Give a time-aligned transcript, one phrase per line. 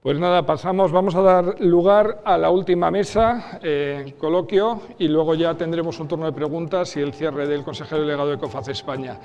[0.00, 5.34] Pues nada, pasamos, vamos a dar lugar a la última mesa, eh, coloquio, y luego
[5.34, 9.18] ya tendremos un turno de preguntas y el cierre del consejero delegado de COFAC España.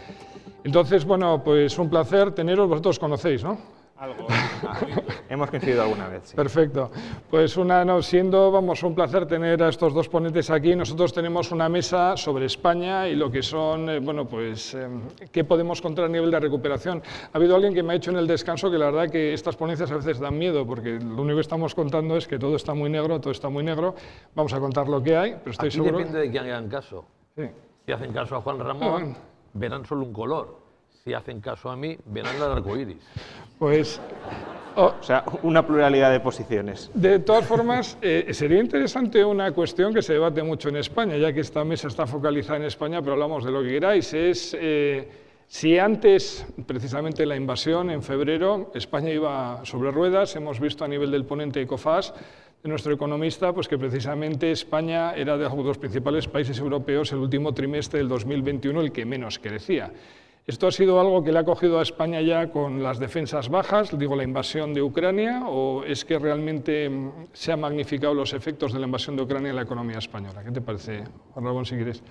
[0.63, 3.82] Entonces, bueno, pues un placer teneros, vosotros conocéis, ¿no?
[4.03, 4.27] Algo.
[5.29, 6.23] Hemos coincidido alguna vez.
[6.25, 6.35] Sí.
[6.35, 6.91] Perfecto.
[7.29, 10.75] Pues una, no, siendo, vamos, un placer tener a estos dos ponentes aquí.
[10.75, 14.89] Nosotros tenemos una mesa sobre España y lo que son, eh, bueno, pues, eh,
[15.31, 17.01] qué podemos contar a nivel de recuperación.
[17.31, 19.55] Ha habido alguien que me ha dicho en el descanso que la verdad que estas
[19.55, 22.73] ponencias a veces dan miedo, porque lo único que estamos contando es que todo está
[22.73, 23.95] muy negro, todo está muy negro.
[24.35, 25.99] Vamos a contar lo que hay, pero estoy Aquí seguro.
[25.99, 27.05] depende de quién hagan caso.
[27.37, 27.43] Sí.
[27.85, 29.15] Si hacen caso a Juan Ramón,
[29.53, 30.62] verán solo un color.
[31.05, 32.95] Si hacen caso a mí, verán el arco iris.
[33.59, 33.99] Pues,
[34.77, 36.89] oh, O sea, una pluralidad de posiciones.
[36.93, 41.33] De todas formas, eh, sería interesante una cuestión que se debate mucho en España, ya
[41.33, 45.09] que esta mesa está focalizada en España, pero hablamos de lo que queráis, es eh,
[45.45, 51.11] si antes, precisamente la invasión, en febrero, España iba sobre ruedas, hemos visto a nivel
[51.11, 52.13] del ponente ECOFAS,
[52.63, 57.53] de nuestro economista, pues que precisamente España era de los principales países europeos el último
[57.53, 59.91] trimestre del 2021 el que menos crecía.
[60.45, 63.97] ¿Esto ha sido algo que le ha cogido a España ya con las defensas bajas,
[63.97, 68.73] digo la invasión de Ucrania, o es que realmente mm, se han magnificado los efectos
[68.73, 70.43] de la invasión de Ucrania en la economía española?
[70.43, 72.03] ¿Qué te parece, Juan Ramón, si quieres?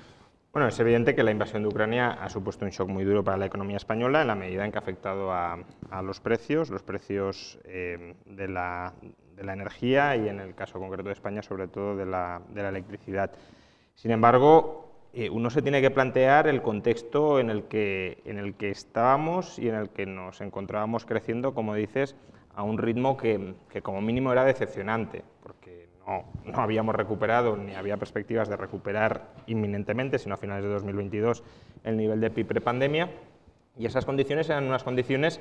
[0.50, 3.36] Bueno, es evidente que la invasión de Ucrania ha supuesto un shock muy duro para
[3.36, 5.58] la economía española en la medida en que ha afectado a,
[6.02, 8.94] los precios, los precios eh, de, la,
[9.36, 13.30] energía y en el caso concreto de España sobre todo de la electricidad.
[13.94, 18.54] Sin embargo, eh, uno se tiene que plantear el contexto en el, que, en el
[18.54, 22.16] que estábamos y en el que nos encontrábamos creciendo, como dices,
[22.54, 27.74] a un ritmo que, que como mínimo era decepcionante, porque no, no, habíamos recuperado ni
[27.74, 31.42] había perspectivas de recuperar inminentemente, sino a finales de 2022,
[31.84, 33.10] el nivel de PIB prepandemia.
[33.78, 35.40] Y esas condiciones eran unas condiciones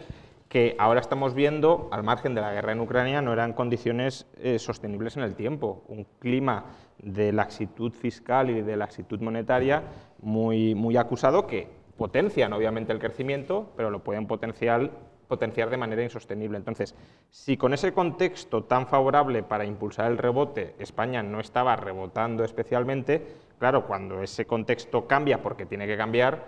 [0.51, 4.59] que ahora estamos viendo, al margen de la guerra en Ucrania, no eran condiciones eh,
[4.59, 5.85] sostenibles en el tiempo.
[5.87, 6.65] Un clima
[6.97, 9.81] de laxitud fiscal y de laxitud monetaria
[10.21, 14.91] muy, muy acusado que potencian obviamente el crecimiento, pero lo pueden potenciar,
[15.29, 16.57] potenciar de manera insostenible.
[16.57, 16.95] Entonces,
[17.29, 23.25] si con ese contexto tan favorable para impulsar el rebote España no estaba rebotando especialmente,
[23.57, 26.43] claro, cuando ese contexto cambia porque tiene que cambiar,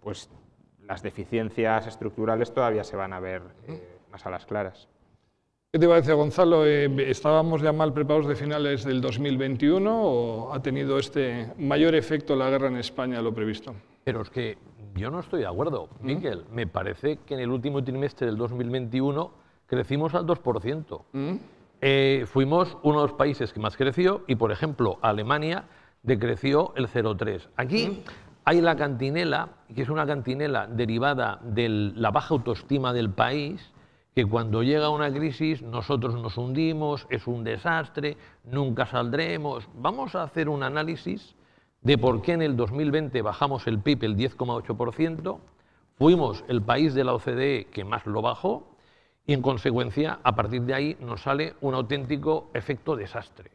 [0.00, 0.30] pues
[0.90, 3.80] las deficiencias estructurales todavía se van a ver eh,
[4.10, 4.88] más a las claras.
[5.72, 6.66] ¿Qué te parece, Gonzalo?
[6.66, 12.34] Eh, ¿Estábamos ya mal preparados de finales del 2021 o ha tenido este mayor efecto
[12.34, 13.72] la guerra en España de lo previsto?
[14.02, 14.58] Pero es que
[14.96, 16.44] yo no estoy de acuerdo, Miguel.
[16.50, 19.30] Me parece que en el último trimestre del 2021
[19.66, 21.02] crecimos al 2%.
[21.12, 21.36] ¿Mm?
[21.82, 25.66] Eh, fuimos uno de los países que más creció y, por ejemplo, Alemania
[26.02, 27.46] decreció el 0,3.
[27.56, 28.02] Aquí
[28.44, 33.72] hay la cantinela, que es una cantinela derivada de la baja autoestima del país,
[34.14, 39.68] que cuando llega una crisis nosotros nos hundimos, es un desastre, nunca saldremos.
[39.74, 41.36] Vamos a hacer un análisis
[41.82, 45.38] de por qué en el 2020 bajamos el PIB el 10,8%,
[45.96, 48.76] fuimos el país de la OCDE que más lo bajó
[49.26, 53.52] y en consecuencia a partir de ahí nos sale un auténtico efecto desastre.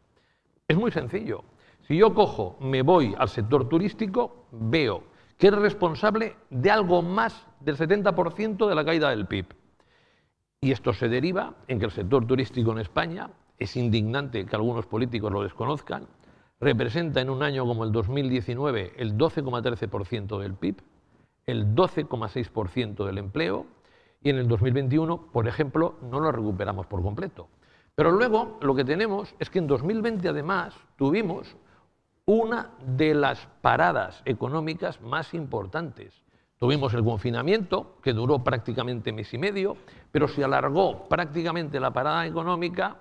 [0.68, 1.44] Es muy sencillo.
[1.88, 5.04] Si yo cojo, me voy al sector turístico, veo
[5.38, 9.48] que es responsable de algo más del 70% de la caída del PIB.
[10.62, 13.30] Y esto se deriva en que el sector turístico en España,
[13.60, 16.08] es indignante que algunos políticos lo desconozcan,
[16.60, 20.82] representa en un año como el 2019 el 12,13% del PIB,
[21.46, 23.68] el 12,6% del empleo
[24.24, 27.48] y en el 2021, por ejemplo, no lo recuperamos por completo.
[27.94, 31.56] Pero luego lo que tenemos es que en 2020 además tuvimos
[32.26, 36.24] una de las paradas económicas más importantes.
[36.58, 39.78] Tuvimos el confinamiento, que duró prácticamente mes y medio,
[40.12, 42.98] pero se alargó prácticamente la parada económica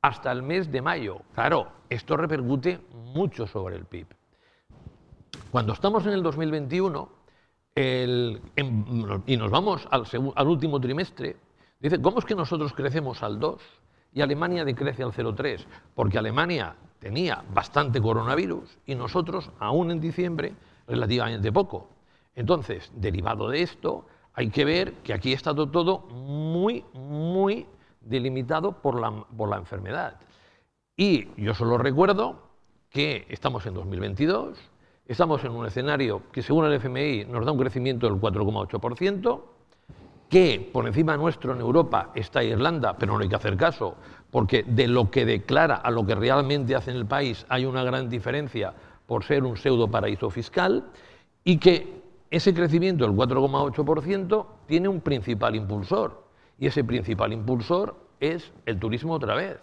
[0.00, 1.22] hasta el mes de mayo.
[1.34, 4.06] Claro, esto repercute mucho sobre el PIB.
[5.50, 7.08] Cuando estamos en el 2021
[7.74, 10.04] el, en, y nos vamos al,
[10.36, 11.36] al último trimestre,
[11.80, 13.60] dice, ¿cómo es que nosotros crecemos al 2
[14.12, 15.64] y Alemania decrece al 0,3?
[15.94, 20.54] Porque Alemania tenía bastante coronavirus y nosotros, aún en diciembre,
[20.88, 21.90] relativamente poco.
[22.34, 27.66] Entonces, derivado de esto, hay que ver que aquí está todo muy, muy
[28.00, 30.18] delimitado por la, por la enfermedad.
[30.96, 32.40] Y yo solo recuerdo
[32.88, 34.56] que estamos en 2022,
[35.04, 39.42] estamos en un escenario que según el FMI nos da un crecimiento del 4,8%,
[40.30, 43.96] que por encima nuestro en Europa está Irlanda, pero no hay que hacer caso,
[44.34, 47.84] porque de lo que declara a lo que realmente hace en el país hay una
[47.84, 48.74] gran diferencia
[49.06, 50.86] por ser un pseudo paraíso fiscal,
[51.44, 52.02] y que
[52.32, 56.24] ese crecimiento del 4,8% tiene un principal impulsor,
[56.58, 59.60] y ese principal impulsor es el turismo otra vez.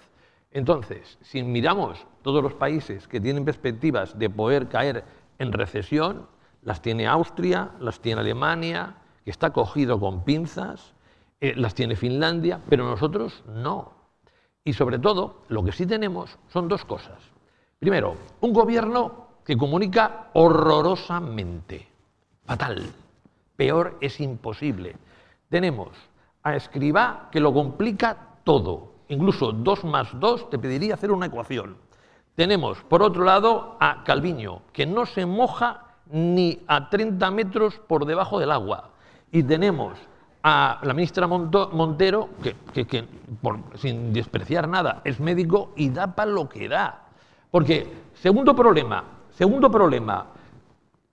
[0.52, 5.04] Entonces, si miramos todos los países que tienen perspectivas de poder caer
[5.38, 6.28] en recesión,
[6.64, 8.96] las tiene Austria, las tiene Alemania,
[9.26, 10.94] que está cogido con pinzas,
[11.42, 14.00] eh, las tiene Finlandia, pero nosotros no.
[14.64, 17.20] Y sobre todo, lo que sí tenemos son dos cosas.
[17.80, 21.88] Primero, un gobierno que comunica horrorosamente,
[22.46, 22.84] fatal,
[23.56, 24.96] peor es imposible.
[25.50, 25.90] Tenemos
[26.44, 31.78] a Escribá que lo complica todo, incluso 2 más 2 te pediría hacer una ecuación.
[32.36, 38.06] Tenemos, por otro lado, a Calviño, que no se moja ni a 30 metros por
[38.06, 38.92] debajo del agua.
[39.32, 39.98] Y tenemos
[40.44, 42.30] a la ministra Montero,
[42.74, 43.06] que,
[43.76, 47.06] sin despreciar nada, es médico y da para lo que da.
[47.52, 50.28] Porque, segundo problema, segundo problema,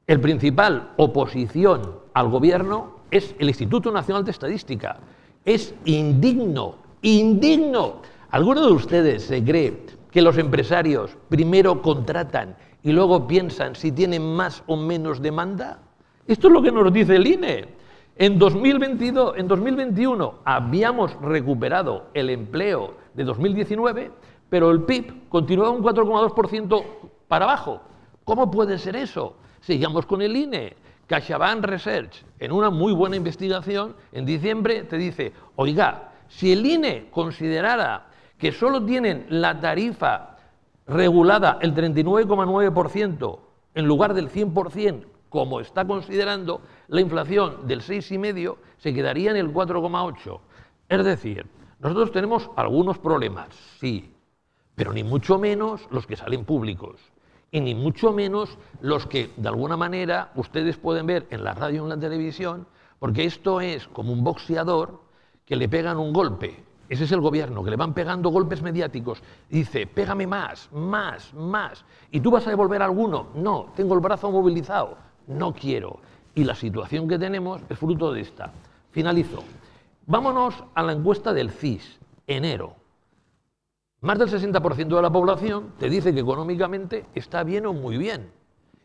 [0.06, 4.96] el principal oposición al gobierno es el Instituto Nacional de Estadística.
[5.44, 7.96] Es indigno, indigno.
[8.30, 14.34] ¿Alguno de ustedes se cree que los empresarios primero contratan y luego piensan si tienen
[14.34, 15.78] más o menos demanda?
[16.26, 17.77] Esto es lo que nos dice el INE.
[18.20, 24.10] En 2022, en 2021 habíamos recuperado el empleo de 2019,
[24.50, 26.84] pero el PIB continuaba un 4,2%
[27.28, 27.80] para abajo.
[28.24, 29.36] ¿Cómo puede ser eso?
[29.60, 30.74] Sigamos con el INE.
[31.06, 37.06] CaixaBank Research, en una muy buena investigación, en diciembre te dice, oiga, si el INE
[37.12, 40.38] considerara que solo tienen la tarifa
[40.88, 43.38] regulada el 39,9%
[43.76, 49.52] en lugar del 100% como está considerando, la inflación del 6,5 se quedaría en el
[49.52, 50.40] 4,8.
[50.88, 51.46] Es decir,
[51.80, 53.48] nosotros tenemos algunos problemas,
[53.78, 54.12] sí,
[54.74, 57.00] pero ni mucho menos los que salen públicos
[57.50, 61.82] y ni mucho menos los que de alguna manera ustedes pueden ver en la radio
[61.82, 62.66] o en la televisión,
[62.98, 65.00] porque esto es como un boxeador
[65.44, 66.64] que le pegan un golpe.
[66.88, 69.22] Ese es el gobierno, que le van pegando golpes mediáticos.
[69.50, 71.84] dice, pégame más, más, más.
[72.10, 73.28] ¿Y tú vas a devolver alguno?
[73.34, 76.00] No, tengo el brazo movilizado no quiero.
[76.34, 78.50] Y la situación que tenemos es fruto de esta.
[78.90, 79.44] Finalizo.
[80.06, 82.76] Vámonos a la encuesta del CIS, enero.
[84.00, 88.30] Más del 60% de la población te dice que económicamente está bien o muy bien.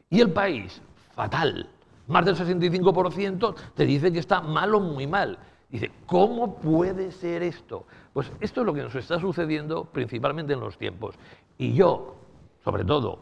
[0.10, 0.82] Y el país,
[1.14, 1.70] fatal.
[2.08, 5.38] Más del 65% te dice que está mal o muy mal.
[5.70, 7.86] Dice, ¿cómo puede ser esto?
[8.12, 11.16] Pues esto es lo que nos está sucediendo principalmente en los tiempos.
[11.58, 12.16] Y yo,
[12.64, 13.20] sobre todo,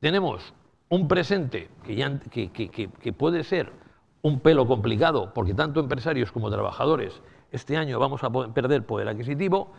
[0.00, 0.52] tenemos
[0.88, 3.72] un presente que, puede ser
[4.22, 9.72] un pelo complicado, porque tanto empresarios como trabajadores este año vamos a perder poder adquisitivo,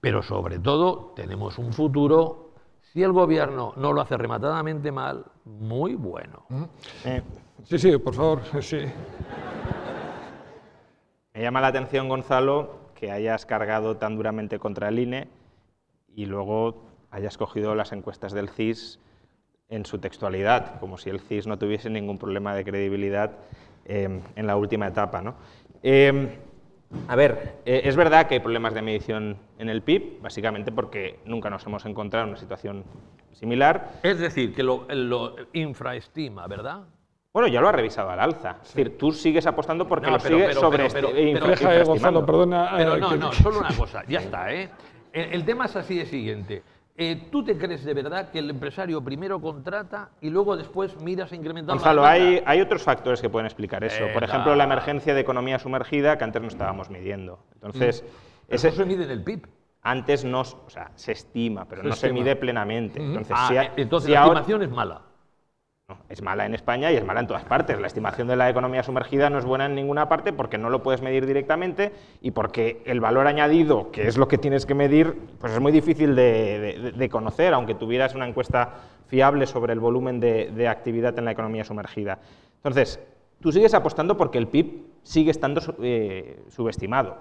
[0.00, 2.50] pero sobre todo tenemos un futuro,
[2.92, 6.44] si el gobierno no lo hace rematadamente mal, muy bueno.
[7.04, 7.22] Eh,
[7.64, 8.80] sí, sí, por favor, sí.
[11.32, 15.28] Me llama la atención, Gonzalo, que hayas cargado tan duramente contra el INE
[16.14, 19.00] y luego hayas cogido las encuestas del CIS
[19.68, 23.32] en su textualidad, como si el CIS no tuviese ningún problema de credibilidad
[23.84, 25.22] eh, en la última etapa.
[25.22, 25.34] ¿no?
[25.82, 26.38] Eh,
[27.08, 31.20] a ver, eh, es verdad que hay problemas de medición en el PIB, básicamente porque
[31.24, 32.84] nunca nos hemos encontrado en una situación
[33.32, 33.92] similar.
[34.02, 34.86] Es decir, que lo,
[35.52, 36.82] infraestima, ¿verdad?
[37.32, 38.58] Bueno, ya lo ha revisado al alza.
[38.62, 42.74] Es decir, tú sigues apostando porque lo sigue sobre pero, pero, Gonzalo, perdona.
[42.76, 44.52] Pero no, no, solo una cosa, ya está.
[44.52, 44.70] ¿eh?
[45.12, 46.62] el tema es así de siguiente.
[46.96, 51.32] Eh, ¿Tú te crees de verdad que el empresario primero contrata y luego después miras
[51.32, 54.04] a incrementar Gonzalo, hay, hay otros factores que pueden explicar eso.
[54.12, 57.40] Por ejemplo, la emergencia de economía sumergida que antes no estábamos midiendo.
[57.54, 58.54] Entonces, mm.
[58.54, 59.48] ese, se mide en el PIB.
[59.82, 63.00] Antes no, o sea, se estima, pero no se mide plenamente.
[63.00, 63.04] Mm.
[63.04, 65.02] Entonces, ah, entonces la estimación es mala
[66.08, 67.78] es mala en España y es mala en todas partes.
[67.78, 70.82] La estimación de la economía sumergida no es buena en ninguna parte porque no lo
[70.82, 75.14] puedes medir directamente y porque el valor añadido, que es lo que tienes que medir,
[75.38, 78.76] pues es muy difícil de, conocer, aunque tuvieras una encuesta
[79.08, 82.18] fiable sobre el volumen de, actividad en la economía sumergida.
[82.56, 82.98] Entonces,
[83.40, 87.18] tú sigues apostando porque el PIB sigue estando eh, subestimado.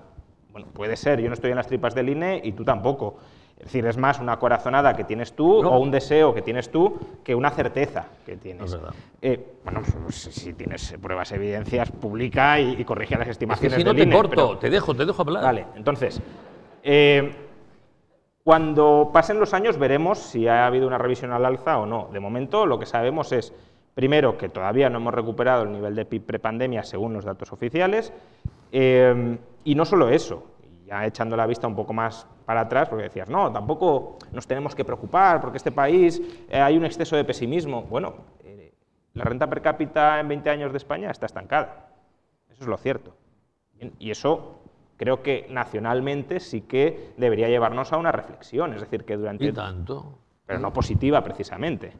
[0.53, 3.17] Bueno, puede ser, yo no estoy en las tripas del INE y tú tampoco.
[3.57, 5.69] Es decir, es más una corazonada que tienes tú No.
[5.71, 8.77] o un deseo que tienes tú que una certeza que tienes.
[9.21, 13.77] Eh, bueno, pues, si tienes pruebas, evidencias, publica y, y corrige las Es que estimaciones
[13.77, 15.43] si no del te INE, corto, pero- te dejo, te dejo hablar.
[15.43, 16.21] Vale, entonces,
[16.83, 17.33] eh,
[18.43, 22.09] cuando pasen los años veremos si ha habido una revisión al alza o no.
[22.11, 23.53] De momento lo que sabemos es,
[23.95, 28.11] primero, que todavía no hemos recuperado el nivel de PIB prepandemia según los datos oficiales,
[28.73, 30.43] eh, y no solo eso,
[30.85, 34.75] ya echando la vista un poco más para atrás, porque decías, no, tampoco nos tenemos
[34.75, 37.83] que preocupar porque este país eh, hay un exceso de pesimismo.
[37.83, 38.73] Bueno, eh,
[39.13, 41.87] la renta per cápita en 20 años de España está estancada.
[42.49, 43.15] Eso es lo cierto.
[43.99, 44.59] Y eso
[44.97, 49.45] creo que nacionalmente sí que debería llevarnos a una reflexión, es decir, que durante...
[49.45, 50.19] Y tanto.
[50.45, 51.93] Pero no positiva, precisamente.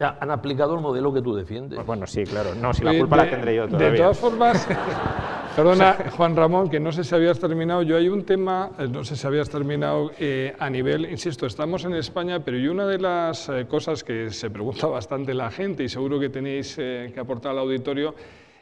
[0.00, 1.76] Ya, han aplicado el modelo que tú defiendes.
[1.76, 2.54] Pues bueno, sí, claro.
[2.54, 3.96] No, si la culpa de- la tendré yo De todavía.
[4.02, 4.68] todas formas,
[5.56, 7.82] perdona, Juan Ramón, que no sé si habías terminado.
[7.82, 11.84] Yo hay un tema, eh, no sé si habías terminado eh, a nivel, insisto, estamos
[11.86, 15.82] en España, pero y una de las eh, cosas que se pregunta bastante la gente
[15.82, 18.14] y seguro que tenéis eh, que aportar al auditorio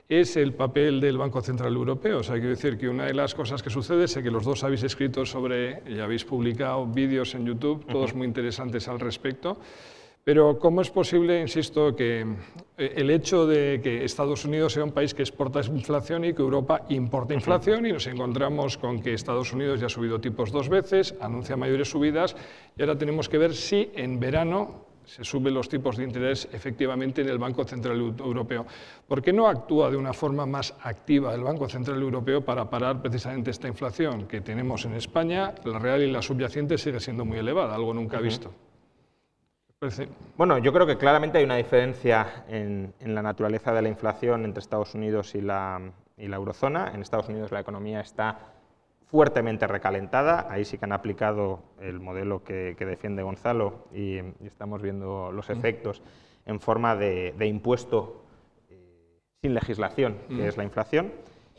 [0.09, 2.19] es el papel del Banco Central Europeo.
[2.19, 4.63] O sea, quiero decir que una de las cosas que sucede, sé que los dos
[4.63, 9.59] habéis escrito sobre, y habéis publicado vídeos en YouTube, todos muy interesantes al respecto.
[10.25, 12.23] Pero ¿cómo es posible, insisto, que
[12.79, 16.41] eh, el hecho de que Estados Unidos sea un país que exporta inflación y que
[16.41, 20.71] Europa importa inflación y nos encontramos con que Estados Unidos ya ha subido tipos dos
[20.71, 22.35] veces, anuncia mayores subidas
[22.75, 27.21] y ahora tenemos que ver si en verano se suben los tipos de interés efectivamente
[27.21, 28.65] en el Banco Central Eu- Europeo.
[29.07, 33.03] ¿Por qué no actúa de una forma más activa el Banco Central Europeo para parar
[33.03, 35.55] precisamente esta inflación que tenemos en España?
[35.67, 38.51] La real y la subyacente sigue siendo muy elevada, algo nunca visto.
[39.85, 43.89] Parece- Bueno, yo creo que claramente hay una diferencia en, en la naturaleza de la
[43.89, 45.81] inflación entre Estados Unidos y la,
[46.17, 46.93] y la eurozona.
[46.95, 48.39] En Estados Unidos la economía está
[49.11, 50.47] fuertemente recalentada.
[50.51, 55.31] Ahí sí que han aplicado el modelo que, que defiende Gonzalo y, y estamos viendo
[55.33, 56.03] los efectos
[56.47, 58.25] en forma de, de impuesto
[58.71, 58.79] eh,
[59.43, 61.13] sin legislación, que es la inflación.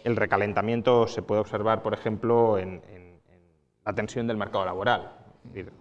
[0.04, 3.42] El recalentamiento se puede observar, por ejemplo, en, en- en
[3.86, 5.12] la tensión del mercado laboral.
[5.46, 5.72] Es decir,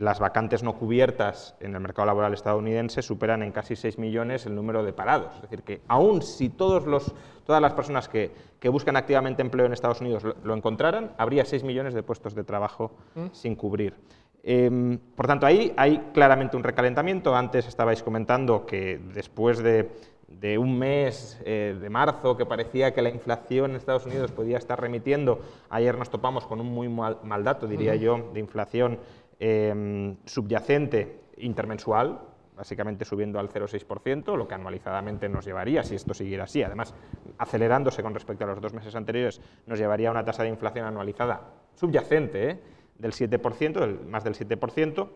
[0.00, 4.54] las vacantes no cubiertas en el mercado laboral estadounidense superan en casi 6 millones el
[4.54, 5.34] número de parados.
[5.34, 7.14] Es decir, que aún si todos los,
[7.44, 11.44] todas las personas que, que buscan activamente empleo en Estados Unidos lo, lo encontraran, habría
[11.44, 12.92] 6 millones de puestos de trabajo
[13.32, 13.94] sin cubrir.
[14.42, 17.36] Em, por tanto, ahí hay claramente un recalentamiento.
[17.36, 19.90] Antes estabais comentando que después de,
[20.28, 24.56] de un mes eh, de marzo que parecía que la inflación en Estados Unidos podía
[24.56, 28.98] estar remitiendo, ayer nos topamos con un muy mal, mal dato, diría yo, de inflación
[29.40, 32.20] eh, subyacente intermensual,
[32.56, 36.94] básicamente subiendo al 0,6%, lo que anualizadamente nos llevaría, si esto siguiera así, además
[37.38, 40.84] acelerándose con respecto a los dos meses anteriores, nos llevaría a una tasa de inflación
[40.84, 41.40] anualizada
[41.74, 42.60] subyacente ¿eh?
[42.98, 45.08] del 7%, del- más del 7%,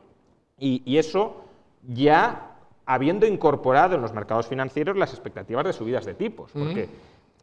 [0.59, 1.45] y, y eso
[1.87, 6.89] ya habiendo incorporado en los mercados financieros las expectativas de subidas de tipos, porque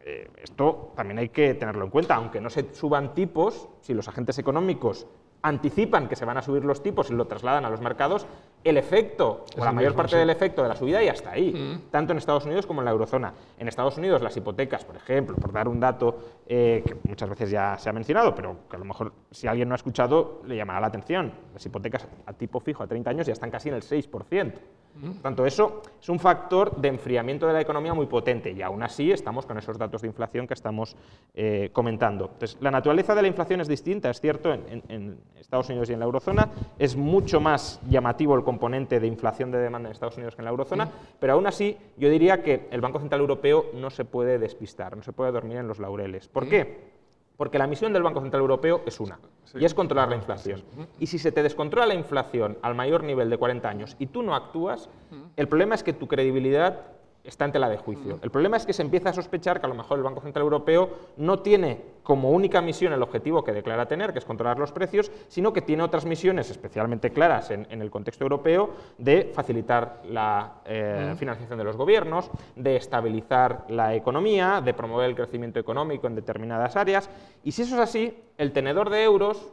[0.04, 4.08] eh, esto también hay que tenerlo en cuenta, aunque no se suban tipos, si los
[4.08, 5.06] agentes económicos
[5.42, 8.26] anticipan que se van a subir los tipos y lo trasladan a los mercados,
[8.64, 10.18] el efecto, o la mayor mismo, parte sí.
[10.20, 12.92] del efecto de la subida ya está ahí, tanto en Estados Unidos como en la
[12.92, 13.34] eurozona.
[13.58, 17.50] En Estados Unidos las hipotecas, por ejemplo, por dar un dato eh, que muchas veces
[17.50, 20.56] ya se ha mencionado, pero que a lo mejor si alguien no ha escuchado le
[20.56, 23.76] llamará la atención, las hipotecas a tipo fijo a 30 años ya están casi en
[23.76, 24.54] el 6%.
[24.92, 28.84] Por tanto, eso es un factor de enfriamiento de la economía muy potente y aún
[28.84, 30.98] así estamos con esos datos de inflación que estamos
[31.34, 32.26] eh, comentando.
[32.34, 35.90] Entonces, la naturaleza de la inflación es distinta, es cierto, en, en- en Estados Unidos
[35.90, 36.50] y en la eurozona.
[36.78, 40.46] Es mucho más llamativo el componente de inflación de demanda en Estados Unidos que en
[40.46, 40.90] la eurozona,
[41.22, 45.04] pero aún así yo diría que el Banco Central Europeo no se puede despistar, no
[45.04, 46.28] se puede dormir en los laureles.
[46.28, 46.92] ¿Por qué?
[47.38, 49.20] Porque la misión del Banco Central Europeo es una,
[49.56, 50.64] y es controlar la inflación.
[51.00, 54.22] Y si se te descontrola la inflación al mayor nivel de 40 años y tú
[54.22, 54.90] no actúas,
[55.38, 56.82] el problema es que tu credibilidad
[57.24, 58.20] está en tela de juicio.
[58.22, 60.44] El problema es que se empieza a sospechar que a lo mejor el Banco Central
[60.44, 64.72] Europeo no tiene como única misión el objetivo que declara tener, que es controlar los
[64.72, 70.02] precios, sino que tiene otras misiones especialmente claras en, en el contexto europeo de facilitar
[70.06, 76.08] la eh, financiación de los gobiernos, de estabilizar la economía, de promover el crecimiento económico
[76.08, 77.10] en determinadas áreas.
[77.44, 79.52] Y si eso es así, el tenedor de euros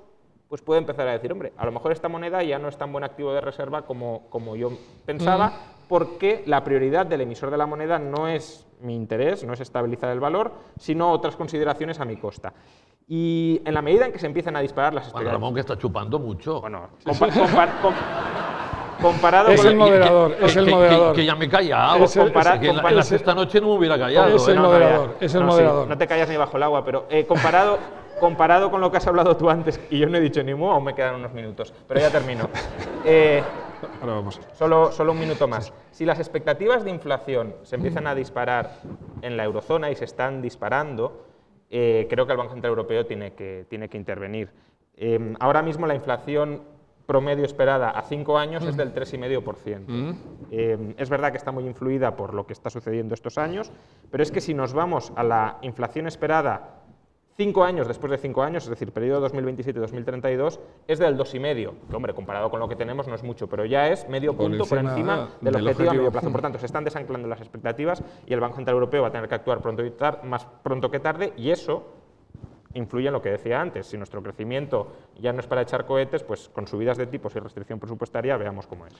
[0.48, 2.90] pues puede empezar a decir, hombre, a lo mejor esta moneda ya no es tan
[2.90, 4.72] buen activo de reserva como, como yo
[5.04, 5.52] pensaba,
[5.88, 10.10] porque la prioridad del emisor de la moneda no es mi interés, no es estabilizar
[10.10, 12.52] el valor, sino otras consideraciones a mi costa.
[13.08, 15.32] Y en la medida en que se empiezan a disparar las expectativas...
[15.32, 16.60] Ramón que está chupando mucho.
[16.60, 17.94] Bueno, compa- compar- com-
[19.00, 21.16] comparado Es con el moderador, Que- es el que- que- moderador.
[21.16, 22.04] Que, ya me he callado.
[22.04, 23.98] Es el- Compara- que en la, en la es el- sexta noche no me hubiera
[23.98, 24.36] callado.
[24.36, 24.60] es el ¿eh?
[24.60, 25.26] moderador, ya.
[25.26, 25.88] es el sí, moderador.
[25.88, 27.78] no te callas ni bajo el agua, pero eh, comparado,
[28.20, 30.70] comparado con lo que has hablado tú antes, y yo no he dicho ni mu,
[30.70, 32.48] aún me quedan unos minutos, pero ya termino.
[33.04, 33.42] Eh,
[34.00, 34.40] Ahora vamos.
[34.54, 35.72] Solo, solo un minuto más.
[35.90, 38.80] Si las expectativas de inflación se empiezan a disparar
[39.22, 41.26] en la eurozona y se están disparando,
[41.70, 44.50] eh, creo que el Banco Central Europeo tiene que, tiene que intervenir.
[44.96, 46.62] Eh, ahora mismo la inflación
[47.08, 50.14] promedio esperada a cinco años es del 3,5%.
[50.50, 53.72] Eh, es verdad que está muy influida por lo que está sucediendo estos años,
[54.10, 56.82] pero es que si nos vamos a la inflación esperada
[57.38, 62.12] cinco años después de cinco años, es decir, periodo 2027-2032, es del 2,5, que hombre,
[62.12, 64.78] comparado con lo que tenemos no es mucho, pero ya es medio Por punto por
[64.78, 66.32] encima del, del objetivo a medio plazo.
[66.32, 69.28] Por tanto, se están desanclando las expectativas y el Banco Central Europeo va a tener
[69.28, 71.86] que actuar pronto y tar- más pronto que tarde y eso
[72.78, 73.86] influye en lo que decía antes.
[73.86, 77.40] Si nuestro crecimiento ya no es para echar cohetes, pues con subidas de tipos y
[77.40, 78.94] restricción presupuestaria veamos cómo es.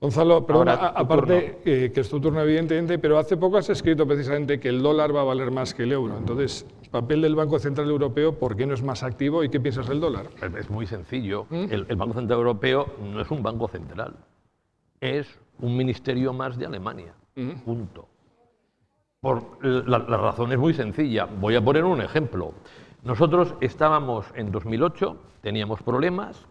[0.00, 4.06] Gonzalo, perdona, Ahora, aparte eh, que es tu turno evidentemente, pero hace poco has escrito
[4.06, 6.16] precisamente que el dólar va a valer más que el euro.
[6.18, 9.88] Entonces, papel del Banco Central Europeo, ¿por qué no es más activo y qué piensas
[9.88, 10.26] del dólar?
[10.58, 11.46] Es- muy sencillo.
[11.50, 14.14] El, el Banco Central Europeo no es un banco central,
[15.00, 17.14] es un ministerio más de Alemania.
[17.64, 18.08] Punto.
[19.20, 21.26] Por, la, la razón es muy sencilla.
[21.26, 22.52] Voy a poner un ejemplo.
[23.02, 26.46] Nosotros estábamos en 2008, teníamos problemas,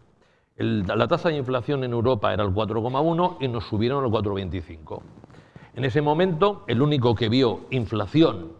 [0.57, 5.01] el- la tasa de inflación en Europa era el 4,1 y nos subieron al 4,25.
[5.73, 8.51] En ese momento, el único que vio inflación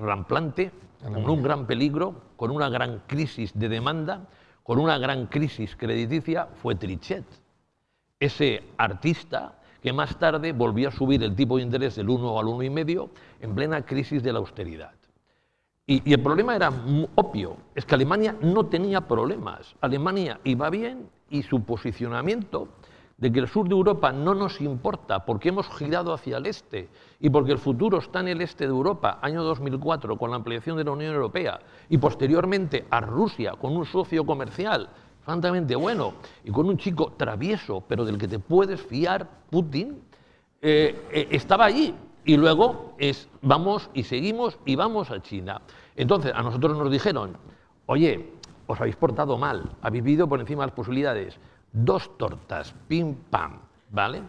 [0.00, 0.70] ramplante,
[1.02, 4.28] con un gran peligro, con una gran crisis de demanda,
[4.62, 7.24] con una gran crisis crediticia, fue Trichet
[8.20, 12.46] ese artista que más tarde volvió a subir el tipo de interés del 1 al
[12.46, 13.10] 1,5
[13.40, 14.92] en plena crisis de la austeridad.
[15.86, 16.72] Y, el problema era
[17.14, 19.74] obvio, es que Alemania no tenía problemas.
[19.82, 22.68] Alemania iba bien y su posicionamiento
[23.18, 26.88] de que el sur de Europa no nos importa porque hemos girado hacia el este
[27.20, 30.78] y porque el futuro está en el este de Europa, año 2004, con la ampliación
[30.78, 34.88] de la Unión Europea y posteriormente a Rusia con un socio comercial
[35.20, 36.14] francamente bueno
[36.44, 40.02] y con un chico travieso, pero del que te puedes fiar, Putin,
[40.60, 41.94] eh, eh, estaba allí.
[42.24, 45.60] Y luego es, vamos y seguimos y vamos a China.
[45.96, 47.36] Entonces, a nosotros nos dijeron,
[47.86, 48.32] oye,
[48.66, 51.38] os habéis portado mal, habéis vivido por encima de las posibilidades.
[51.72, 53.58] Dos tortas, pim, pam,
[53.90, 54.22] ¿vale?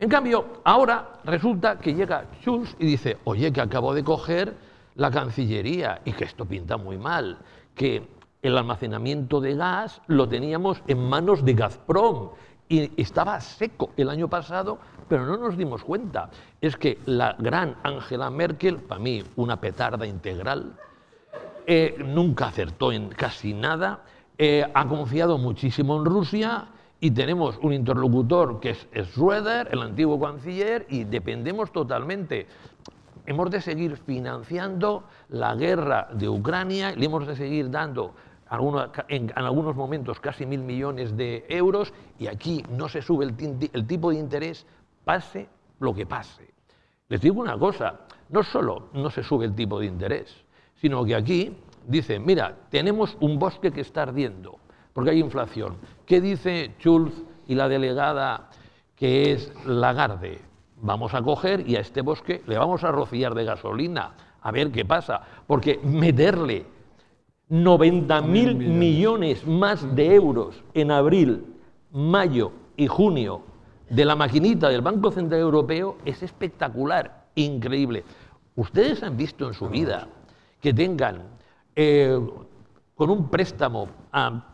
[0.00, 4.54] En cambio, ahora resulta que llega Schulz y dice, oye, que acabo de coger
[4.94, 7.38] la Cancillería y que esto pinta muy mal,
[7.74, 8.06] que
[8.42, 12.30] el almacenamiento de gas lo teníamos en manos de Gazprom
[12.68, 14.78] y estaba seco el año pasado,
[15.08, 16.30] pero no nos dimos cuenta.
[16.60, 20.74] Es que la gran Angela Merkel, para mí una petarda integral,
[21.66, 24.02] eh, nunca acertó en casi nada,
[24.38, 26.68] eh, ha confiado muchísimo en Rusia
[27.00, 32.46] y tenemos un interlocutor que es, Schröder, el antiguo canciller, y dependemos totalmente.
[33.26, 38.14] Hemos de seguir financiando la guerra de Ucrania, le hemos de seguir dando
[39.08, 43.70] en, en algunos momentos casi mil millones de euros y aquí no se sube el,
[43.72, 44.66] el tipo de interés,
[45.08, 45.48] pase
[45.80, 46.52] lo que pase.
[47.08, 50.44] Les digo una cosa, no solo no se sube el tipo de interés,
[50.74, 54.58] sino que aquí dicen, mira, tenemos un bosque que está ardiendo,
[54.92, 55.78] porque hay inflación.
[56.04, 57.14] ¿Qué dice Schulz
[57.46, 58.50] y la delegada
[58.96, 60.42] que es Lagarde?
[60.76, 64.70] Vamos a coger y a este bosque le vamos a rociar de gasolina, a ver
[64.70, 66.66] qué pasa, porque meterle
[67.48, 71.46] 90 mil millones más de euros en abril,
[71.92, 73.48] mayo y junio
[73.90, 78.04] de la maquinita del Banco Central Europeo es espectacular, increíble.
[78.56, 80.08] Ustedes han visto en su vida
[80.60, 81.22] que tengan
[81.74, 82.18] eh,
[82.94, 83.88] con un préstamo,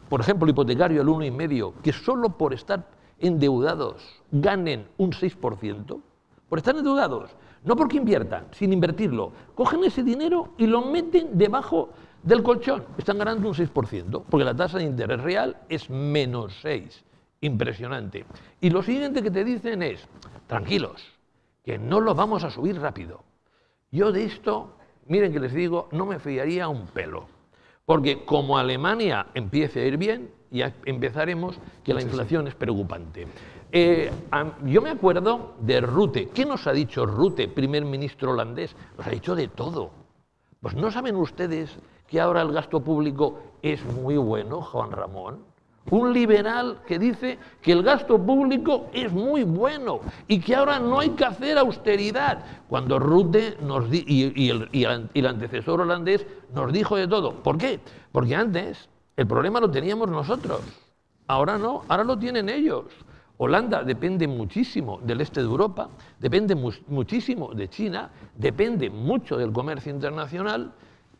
[0.08, 2.86] por ejemplo, hipotecario al 1,5, que solo por estar
[3.18, 6.00] endeudados ganen un 6%,
[6.48, 7.30] por estar endeudados,
[7.64, 11.88] no porque inviertan, sin invertirlo, cogen ese dinero y lo meten debajo
[12.22, 17.04] del colchón, están ganando un 6%, porque la tasa de interés real es menos 6.
[17.44, 18.24] Impresionante.
[18.62, 20.08] Y lo siguiente que te dicen es,
[20.46, 21.04] tranquilos,
[21.62, 23.22] que no lo vamos a subir rápido.
[23.90, 24.78] Yo de esto,
[25.08, 27.26] miren que les digo, no me fiaría un pelo.
[27.84, 33.26] Porque como Alemania empiece a ir bien, ya empezaremos que la inflación es preocupante.
[33.70, 34.10] Eh,
[34.64, 36.30] yo me acuerdo de Rute.
[36.30, 38.74] ¿Qué nos ha dicho Rute, primer ministro holandés?
[38.96, 39.90] Nos ha dicho de todo.
[40.62, 41.76] Pues no saben ustedes
[42.08, 45.53] que ahora el gasto público es muy bueno, Juan Ramón.
[45.90, 51.00] Un liberal que dice que el gasto público es muy bueno y que ahora no
[51.00, 52.38] hay que hacer austeridad.
[52.68, 53.58] Cuando Rutte
[53.92, 57.34] y, el, antecesor holandés nos dijo de todo.
[57.42, 57.80] ¿Por qué?
[58.12, 60.62] Porque antes el problema lo teníamos nosotros.
[61.26, 62.86] Ahora no, ahora lo tienen ellos.
[63.36, 65.88] Holanda depende muchísimo del este de Europa,
[66.20, 70.72] depende mu- muchísimo de China, depende mucho del comercio internacional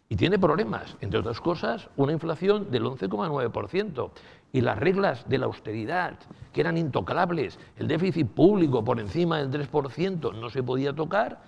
[0.08, 4.10] y tiene problemas, entre otras cosas, una inflación del 11,9%.
[4.52, 6.18] Y las reglas de la austeridad,
[6.52, 11.40] que eran intocables, el déficit público por encima del 3% no se podía tocar,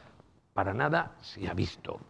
[0.54, 2.00] para nada se ha visto.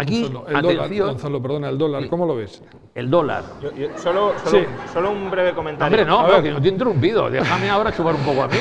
[0.00, 2.08] Aquí, Gonzalo, el atención, dólar, Gonzalo, perdona, el dólar.
[2.08, 2.62] ¿cómo lo ves?
[2.92, 3.44] el dólar.
[3.62, 4.66] Yo- yo- solo, solo, Sí.
[4.92, 5.96] solo un breve comentario.
[5.96, 6.42] Hombre, no, ver.
[6.42, 7.30] que no te he interrumpido.
[7.30, 8.56] Déjame ahora chupar un poco a mí.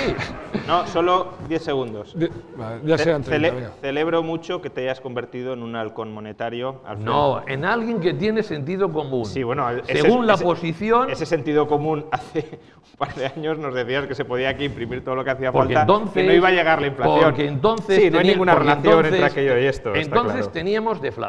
[0.68, 2.18] No, solo 10 segundos.
[2.18, 3.72] De- vale, ya sean 30, cele- venga.
[3.82, 6.82] celebro mucho que te hayas convertido en un halcón monetario.
[6.86, 7.12] Alfredo.
[7.12, 9.26] No, en alguien que tiene sentido común.
[9.26, 12.60] Sí, bueno, ese- según la ese- posición, Ese sentido común hace
[12.94, 15.52] un par de años nos decías que se podía aquí imprimir todo lo que hacía
[15.52, 17.20] porque falta, entonces, que no iba a llegar la inflación.
[17.24, 19.90] Porque entonces sí, no hay tenía- ninguna relación entre entonces- aquello y esto.
[19.96, 20.52] está Entonces claro.
[20.52, 21.29] teníamos deflación.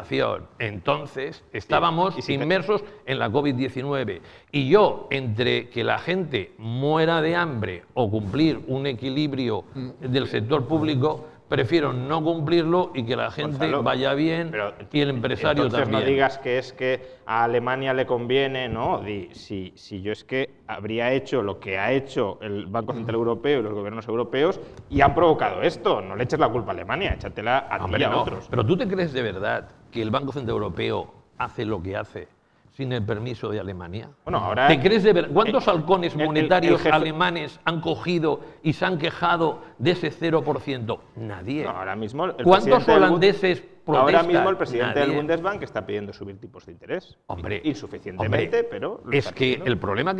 [0.58, 4.20] Entonces estábamos inmersos en la COVID-19.
[4.52, 9.64] Y yo, entre que la gente muera de hambre o cumplir un equilibrio
[10.00, 15.00] del sector público, prefiero no cumplirlo y que la gente Gonzalo, vaya bien pero y
[15.00, 16.04] el empresario entonces también.
[16.04, 19.02] no digas que es que a Alemania le conviene, no.
[19.32, 23.60] Si, si yo es que habría hecho lo que ha hecho el Banco Central Europeo
[23.60, 26.00] y los gobiernos europeos y han provocado esto.
[26.00, 28.22] No le eches la culpa a Alemania, échatela a ti Hombre, y a no.
[28.22, 28.46] otros.
[28.48, 32.28] Pero tú te crees de verdad que el Banco Central Europeo hace lo que hace
[32.72, 34.08] sin el permiso de Alemania?
[34.24, 35.30] Bueno, ahora- ¿Te crees de verdad?
[35.32, 39.90] ¿Cuántos Eh, halcones el- monetarios el jefe- alemanes han cogido y se han quejado de
[39.92, 41.02] ese 0%?
[41.16, 41.64] Nadie.
[41.64, 44.26] No, ahora mismo el ¿Cuántos holandeses Ahora protestan?
[44.28, 45.10] mismo el presidente del.
[45.12, 47.18] Bundesbank está pidiendo subir tipos de interés.
[47.26, 49.64] Hombre, Insuficientemente, hombre, pero es que pidiendo.
[49.66, 50.19] el problema que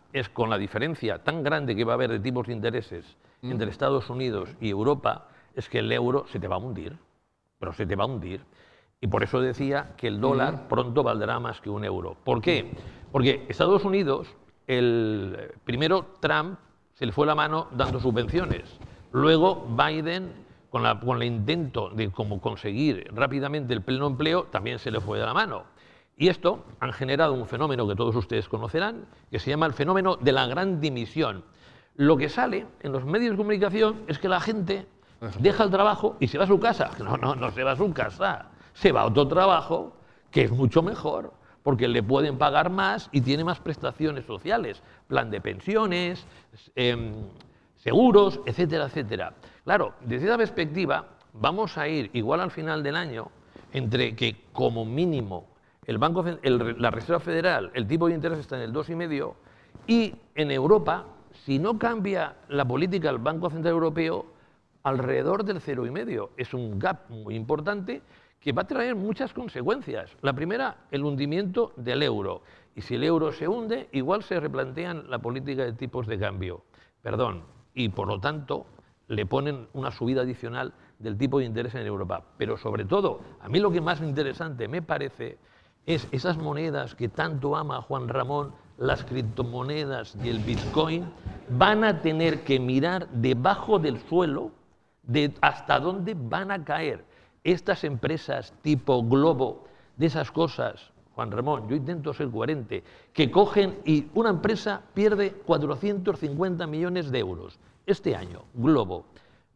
[0.13, 3.05] es con la diferencia tan grande que va a haber de tipos de intereses
[3.43, 6.95] entre Estados Unidos y Europa, es que el euro se te va a hundir,
[7.59, 8.41] pero se te va a hundir.
[8.99, 12.15] Y por eso decía que el dólar pronto valdrá más que un euro.
[12.23, 12.71] ¿Por qué?
[13.11, 14.27] Porque Estados Unidos,
[14.67, 16.59] el primero Trump
[16.93, 18.77] se le fue la mano dando subvenciones.
[19.11, 20.31] Luego Biden,
[20.69, 25.01] con, la- con el intento de cómo conseguir rápidamente el pleno empleo, también se le
[25.01, 25.63] fue de la mano.
[26.21, 30.17] Y esto han generado un fenómeno que todos ustedes conocerán, que se llama el fenómeno
[30.17, 31.43] de la gran dimisión.
[31.95, 34.85] Lo que sale en los medios de comunicación es que la gente
[35.39, 36.91] deja el trabajo y se va a su casa.
[36.99, 38.51] No, no, no se va a su casa.
[38.73, 39.95] Se va a otro trabajo
[40.29, 45.31] que es mucho mejor, porque le pueden pagar más y tiene más prestaciones sociales, plan
[45.31, 46.27] de pensiones,
[46.75, 47.13] em,
[47.77, 49.33] seguros, etcétera, etcétera.
[49.63, 53.31] Claro, desde esa perspectiva vamos a ir igual al final del año
[53.73, 55.50] entre que como mínimo
[55.91, 59.35] el Banco, el- la Reserva Federal, el tipo de interés está en el 2,5
[59.87, 61.05] y en Europa,
[61.45, 64.25] si no cambia la política del Banco Central Europeo,
[64.83, 66.31] alrededor del 0,5.
[66.37, 68.01] Es un gap muy importante
[68.39, 70.09] que va a traer muchas consecuencias.
[70.21, 72.41] La primera, el hundimiento del euro.
[72.75, 76.63] Y si el euro se hunde, igual se replantean la política de tipos de cambio.
[77.03, 77.43] Perdón.
[77.73, 78.65] Y por lo tanto,
[79.07, 82.23] le ponen una subida adicional del tipo de interés en Europa.
[82.37, 85.37] Pero sobre todo, a mí lo que más interesante me parece
[85.85, 91.05] es esas monedas que tanto ama Juan Ramón, las criptomonedas y el Bitcoin,
[91.49, 94.51] van a tener que mirar debajo del suelo
[95.03, 97.05] de hasta dónde van a caer
[97.43, 99.65] estas empresas tipo Globo,
[99.97, 105.33] de esas cosas, Juan Ramón, yo intento ser coherente, que cogen y una empresa pierde
[105.45, 107.59] 450 millones de euros.
[107.85, 109.05] este año, Globo,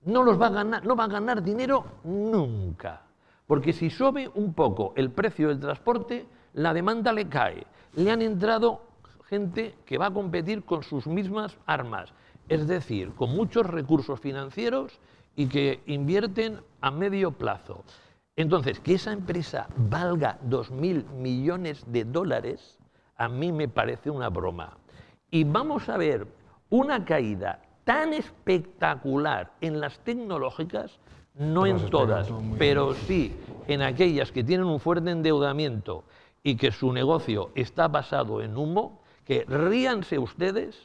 [0.04, 3.05] no, los va a ganar, no va a ganar dinero nunca.
[3.48, 7.66] Porque si sube un poco el precio del transporte, la demanda le cae.
[7.96, 8.82] Le han entrado
[9.28, 12.14] gente que va a competir con sus mismas armas,
[12.50, 15.00] es decir, con muchos recursos financieros
[15.36, 17.84] y que invierten a medio plazo.
[18.36, 22.80] Entonces, que esa empresa valga 2.000 millones de dólares,
[23.18, 24.78] a mí me parece una broma.
[25.32, 26.28] Y vamos a ver
[26.70, 31.00] una caída tan espectacular en las tecnológicas,
[31.38, 33.36] no en todas, pero sí
[33.68, 36.04] en aquellas que tienen un fuerte endeudamiento
[36.44, 40.80] y que su negocio está basado en humo, que ríanse ustedes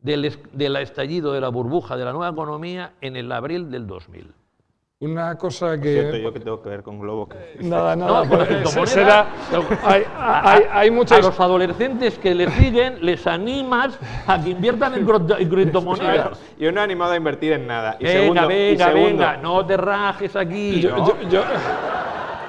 [0.00, 4.32] del, del estallido de la burbuja de la nueva economía en el abril del 2000.
[5.00, 5.92] Una cosa que...
[5.92, 7.28] Siento yo que tengo que ver con Globo.
[7.28, 8.12] que- Nada, nada.
[8.12, 9.26] No, la pues, criptomoneda, será-
[9.84, 11.22] hay, hay, hay A muchas...
[11.22, 15.06] los adolescentes que le siguen les animas a que inviertan en,
[15.50, 16.40] criptomonedas.
[16.58, 17.98] Yo no he animado a invertir en nada.
[18.00, 20.80] Y Venga, segundo, y venga, segundo, venga, no te rajes aquí.
[20.80, 21.06] Yo, ¿no?
[21.08, 21.44] yo- yo-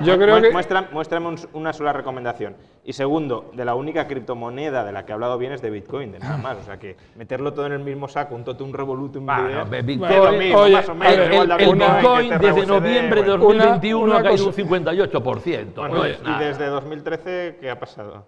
[0.02, 0.52] yo creo mu- que...
[0.52, 2.56] muestra- muéstrame un- una sola recomendación.
[2.84, 6.12] Y segundo, de la única criptomoneda de la que he hablado bien es de Bitcoin,
[6.12, 6.58] de nada más.
[6.58, 9.26] O sea que meterlo todo en el mismo saco, un totum revolutum.
[9.26, 13.44] Bueno, Bitcoin- mismo, oye, más o menos, el, de el Bitcoin desde noviembre de bueno.
[13.64, 15.74] 2021 Una- ha caído un 58%.
[15.76, 16.40] Bueno, no y nada.
[16.40, 18.26] desde 2013, ¿qué ha pasado?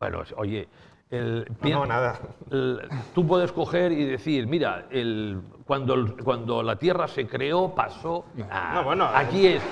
[0.00, 0.68] Bueno, oye,
[1.12, 2.18] el- No, no, nada.
[2.50, 2.80] el-
[3.14, 5.94] tú puedes coger y decir, mira, el- cuando,
[6.24, 8.24] cuando la Tierra se creó pasó.
[8.50, 9.62] Ah, No, bueno, aquí es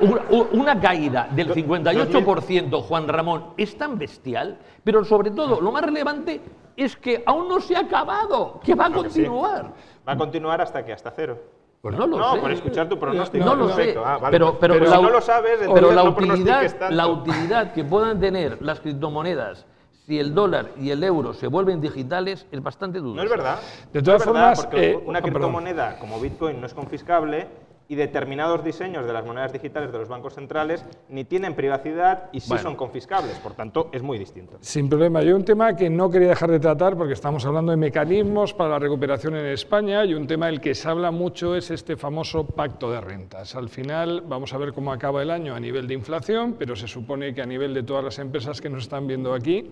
[0.00, 5.82] una, una caída del 58%, Juan Ramón, es tan bestial, pero sobre todo lo más
[5.82, 6.40] relevante
[6.76, 8.94] es que aún no se ha acabado, que va a sí.
[8.94, 9.72] continuar.
[10.08, 11.38] Va a continuar hasta que hasta cero.
[11.82, 12.40] Pues no lo no, sé.
[12.40, 13.44] por escuchar tu pronóstico.
[13.44, 13.94] No lo sé.
[14.02, 14.30] Ah, vale.
[14.32, 18.18] pero, pero, si la, no lo sabes, pero la, no utilidad, la utilidad que puedan
[18.18, 19.66] tener las criptomonedas
[20.06, 23.16] si el dólar y el euro se vuelven digitales es bastante dudoso.
[23.16, 23.58] No es verdad.
[23.92, 25.40] De No todas es verdad, formas, porque eh, una ah, perdón.
[25.40, 27.48] criptomoneda como Bitcoin no es confiscable
[27.88, 32.40] y determinados diseños de las monedas digitales de los bancos centrales ni tienen privacidad y
[32.40, 32.62] sí Bueno.
[32.62, 33.38] son confiscables.
[33.38, 34.56] Por tanto, es muy distinto.
[34.60, 35.22] Sin problema.
[35.22, 38.70] Yo un tema que no quería dejar de tratar, porque estamos hablando de mecanismos para
[38.70, 42.46] la recuperación en España, y un tema del que se habla mucho es este famoso
[42.46, 43.54] pacto de rentas.
[43.54, 46.88] Al final vamos a ver cómo acaba el año a nivel de inflación, pero se
[46.88, 49.70] supone que a nivel de todas las empresas que nos están viendo aquí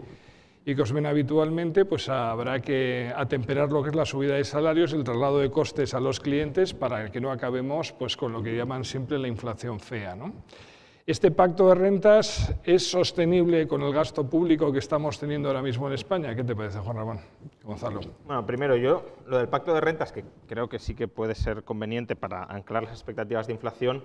[0.66, 4.44] y que os ven habitualmente, pues habrá que atemperar lo que es la subida de
[4.44, 8.42] salarios, el traslado de costes a los clientes para que no acabemos pues, con lo
[8.42, 10.14] que llaman siempre la inflación fea.
[10.16, 10.32] ¿no?
[11.06, 15.86] ¿Este pacto de rentas es sostenible con el gasto público que estamos teniendo ahora mismo
[15.86, 16.34] en España?
[16.34, 17.20] ¿Qué te parece, Juan Ramón?
[17.62, 18.00] Gonzalo.
[18.24, 21.62] Bueno, primero yo, lo del pacto de rentas, que creo que sí que puede ser
[21.62, 24.02] conveniente para anclar las expectativas de inflación,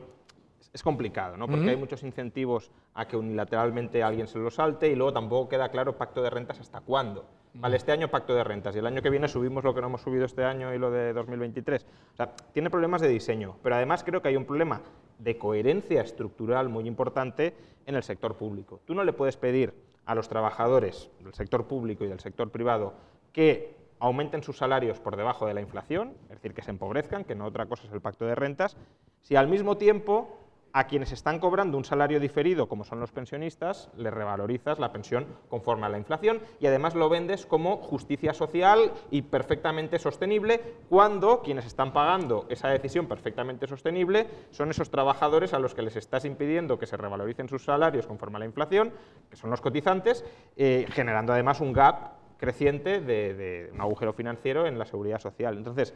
[0.70, 1.48] es- es complicado, ¿no?
[1.48, 5.70] Porque hay muchos incentivos a que unilateralmente alguien se lo salte y luego tampoco queda
[5.70, 7.26] claro pacto de rentas hasta cuándo.
[7.56, 9.88] Vale, este año pacto de rentas y el año que viene subimos lo que no
[9.88, 11.86] hemos subido este año y lo de 2023.
[12.14, 14.82] O sea, tiene problemas de diseño, pero además creo que hay un problema
[15.18, 17.56] de coherencia estructural muy importante
[17.88, 18.80] en el sector público.
[18.86, 19.74] Tú no le puedes pedir
[20.06, 22.94] a los trabajadores del sector público y del sector privado
[23.34, 27.36] que aumenten sus salarios por debajo de la inflación, es decir, que se empobrezcan, que
[27.36, 28.78] no otra cosa es el pacto de rentas,
[29.22, 30.38] si al mismo tiempo
[30.74, 35.26] a quienes están cobrando un salario diferido, como son los pensionistas, les revalorizas la pensión
[35.50, 41.42] conforme a la inflación y además lo vendes como justicia social y perfectamente sostenible, cuando
[41.42, 46.26] quienes están pagando esa decisión perfectamente sostenible son esos trabajadores a los que les estás
[46.26, 48.92] impidiendo que se revaloricen sus salarios conforme a la inflación,
[49.30, 50.24] que son los cotizantes,
[50.56, 55.58] eh, generando además un gap creciente de, de un agujero financiero en la seguridad social.
[55.58, 55.94] Entonces,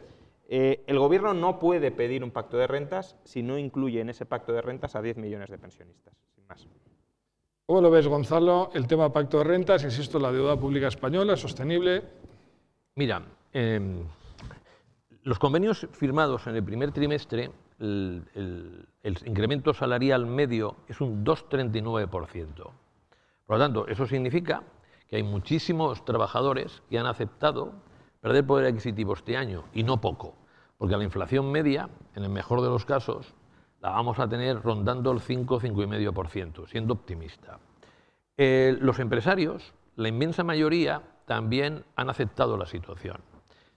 [0.48, 4.26] eh, el gobierno no puede pedir un pacto de rentas si no incluye en ese
[4.26, 6.66] pacto de rentas a 10 millones de pensionistas, sin más.
[7.66, 8.70] ¿Cómo lo ves, Gonzalo?
[8.74, 12.02] El tema pacto de rentas, insisto, la deuda pública española, sostenible.
[12.96, 13.22] Mira,
[13.54, 14.04] eh,
[15.22, 21.24] los convenios firmados en el primer trimestre, el, el- el incremento salarial medio es un
[21.24, 22.70] 2,39%.
[23.46, 24.62] Por lo tanto, eso significa
[25.08, 27.72] que hay muchísimos trabajadores que han aceptado
[28.24, 30.34] perder poder adquisitivo este año, y no poco,
[30.78, 33.34] porque la inflación media, en el mejor de los casos,
[33.82, 37.58] la vamos a tener rondando el 5-5,5%, siendo optimista.
[38.38, 43.18] Eh, los empresarios, la inmensa mayoría, también han aceptado la situación.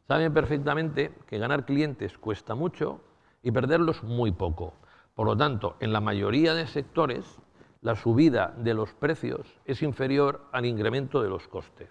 [0.08, 3.02] Saben perfectamente que ganar clientes cuesta mucho
[3.44, 4.76] y perderlos muy poco.
[5.14, 7.38] Por lo tanto, en la mayoría de sectores,
[7.82, 11.90] la subida de los precios es inferior al incremento de los costes.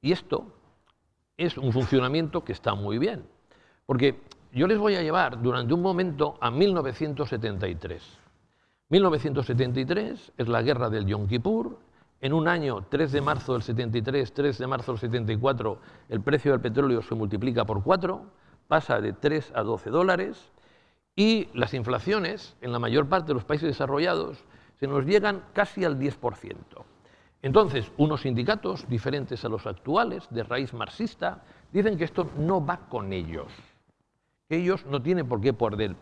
[0.00, 0.54] Y esto
[1.38, 3.24] es un funcionamiento que está muy bien.
[3.86, 4.20] Porque
[4.52, 8.02] yo les voy a llevar durante un momento a 1973.
[8.90, 11.78] 1973 es la guerra del Yom Kippur.
[12.20, 16.50] En un año, 3 de marzo del 73, 3 de marzo del 74, el precio
[16.50, 18.20] del petróleo se multiplica por 4.
[18.66, 20.50] pasa de 3 a 12 dólares
[21.14, 24.44] y las inflaciones en la mayor parte de los países desarrollados
[24.80, 26.54] se nos llegan casi al 10%.
[27.42, 32.88] Entonces, unos sindicatos diferentes a los actuales, de raíz marxista, dicen que esto no va
[32.88, 33.46] con ellos.
[34.48, 35.94] Ellos no tienen por qué perder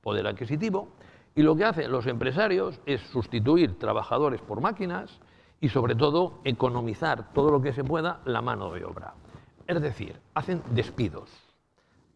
[0.00, 0.88] poder adquisitivo
[1.34, 5.20] y lo que hacen los empresarios es sustituir trabajadores por máquinas
[5.60, 9.14] y sobre todo economizar todo lo que se pueda la mano de obra.
[9.66, 11.30] Es decir, hacen despidos.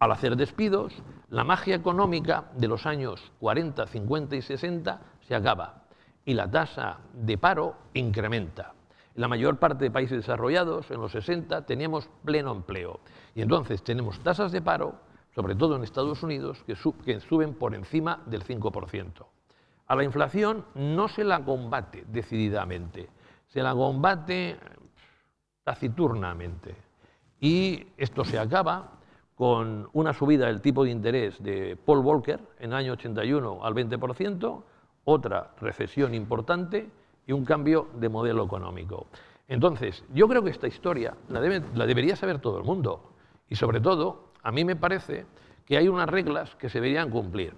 [0.01, 0.93] Al hacer despidos,
[1.29, 5.84] la magia económica de los años 40, 50 y 60 se acaba
[6.25, 8.73] y la tasa de paro incrementa.
[9.15, 13.01] En la mayor parte de países desarrollados, en los 60, teníamos pleno empleo.
[13.35, 14.97] Y entonces tenemos tasas de paro,
[15.35, 19.27] sobre todo en Estados Unidos, que, que suben por encima del 5%.
[19.87, 23.09] A la inflación no se la combate decididamente,
[23.49, 24.59] se la combate
[25.63, 26.75] taciturnamente.
[27.41, 28.93] Y esto se acaba
[29.35, 33.75] con una subida del tipo de interés de Paul Volcker en el año 81 al
[33.75, 34.63] 20%,
[35.05, 36.91] otra recesión importante
[37.27, 39.07] y un cambio de modelo económico.
[39.49, 43.13] Entonces, yo creo que esta historia la, debería saber todo el mundo.
[43.49, 45.27] Y sobre todo, a mí me parece
[45.67, 47.55] que hay unas reglas que se deberían cumplir.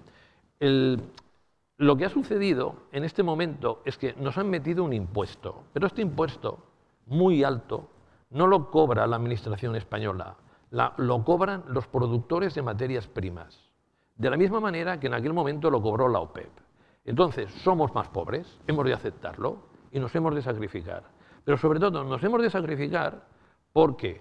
[0.59, 5.87] lo que ha sucedido en este momento es que nos han metido un impuesto, pero
[5.87, 6.59] este impuesto,
[7.07, 7.89] muy alto,
[8.31, 10.37] no lo cobra la Administración española,
[10.71, 13.71] lo cobran los productores de materias primas,
[14.17, 16.66] de la misma manera que en aquel momento lo cobró la OPEP.
[17.07, 19.59] Entonces, somos más pobres, hemos de aceptarlo
[19.93, 21.05] y nos hemos de sacrificar.
[21.45, 23.25] Pero sobre todo, nos hemos de sacrificar
[23.73, 24.21] porque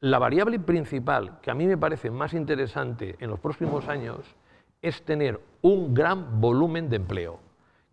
[0.00, 4.18] la variable principal que a mí me parece más interesante en los próximos años
[4.82, 7.38] es tener un gran volumen de empleo,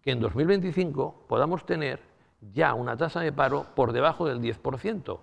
[0.01, 2.01] que en 2025 podamos tener
[2.51, 5.19] ya una tasa de paro por debajo del 10%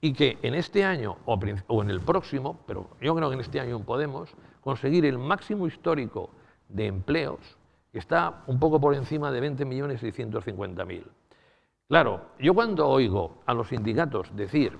[0.00, 3.60] y que en este año o, en el próximo, pero yo creo que en este
[3.60, 6.30] año podemos, conseguir el máximo histórico
[6.68, 7.58] de empleos
[7.98, 11.04] está un poco por encima de 20.650.000.
[11.88, 14.78] Claro, yo cuando oigo a los sindicatos decir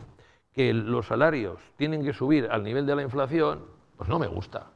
[0.53, 4.71] que los salarios tienen que subir al nivel de la inflación, pues no me gusta.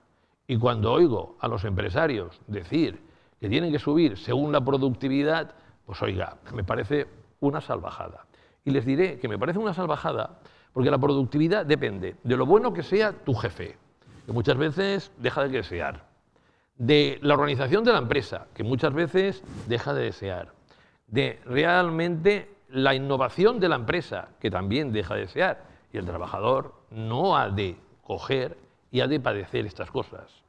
[0.46, 3.00] Y cuando oigo a los empresarios decir
[3.40, 7.06] que tienen que subir según la productividad, pues oiga, me parece
[7.40, 8.26] una salvajada.
[8.64, 10.40] Y les diré que me parece una salvajada
[10.72, 13.76] porque la productividad depende de lo bueno que sea tu jefe,
[14.26, 16.05] que muchas veces deja de desear,
[16.78, 20.52] de la organización de la empresa, que muchas veces deja de desear,
[21.06, 26.74] de realmente la innovación de la empresa, que también deja de desear, y el trabajador
[26.90, 28.58] no ha de coger
[28.90, 30.42] y ha de padecer estas cosas.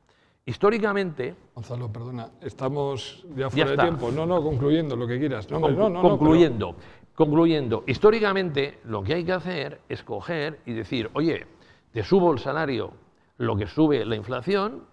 [0.46, 1.36] Históricamente...
[1.54, 4.12] Gonzalo, perdona, estamos ya fuera de tiempo.
[4.12, 5.50] No, no, concluyendo lo que quieras.
[5.52, 6.76] No, no, concluyendo.
[7.14, 11.48] Concluyendo, históricamente lo que hay que hacer es coger y decir, oye,
[11.92, 12.94] te subo el salario
[13.38, 14.84] lo que sube la inflación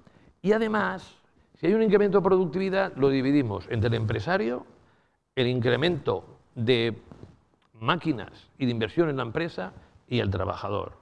[0.41, 1.19] y además,
[1.65, 4.67] si hay un incremento de productividad, lo dividimos entre el empresario,
[5.35, 7.01] el incremento de
[7.73, 9.73] máquinas y de inversión en la empresa
[10.07, 10.93] y el trabajador.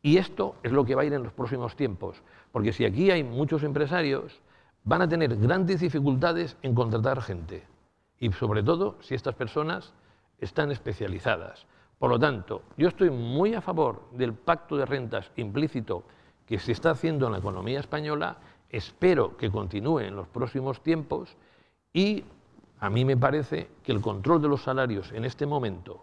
[0.00, 3.10] Y esto es lo que va a ir en los próximos tiempos, porque si aquí
[3.10, 4.40] hay muchos empresarios,
[4.82, 7.66] van a tener grandes dificultades en contratar gente.
[8.18, 9.92] Y sobre todo si estas personas
[10.38, 11.66] están especializadas.
[11.98, 16.04] Por lo tanto, yo estoy muy a favor del pacto de rentas implícito
[16.46, 18.38] que se está haciendo en la economía española,
[18.72, 21.36] espero que continúe en los próximos tiempos
[21.92, 22.24] y
[22.80, 26.02] a mí me parece que el control de los salarios en este momento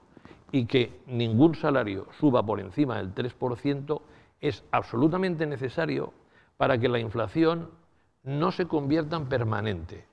[0.52, 4.02] y que ningún salario suba por encima del 3%
[4.40, 6.14] es absolutamente necesario
[6.58, 7.70] para que la inflación
[8.24, 10.06] no se convierta en permanente,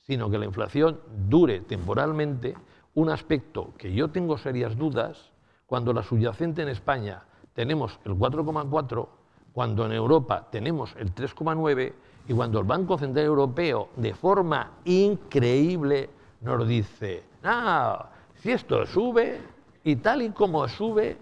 [0.00, 2.54] sino que la inflación dure temporalmente.
[2.94, 5.30] Un aspecto que yo tengo serias dudas,
[5.66, 9.08] cuando la subyacente en España tenemos el 4,4,
[9.52, 11.92] cuando en Europa tenemos el 3,9
[12.28, 19.40] y cuando el Banco Central Europeo de forma increíble nos dice, ah, si esto sube
[19.84, 21.16] y tal y como sube,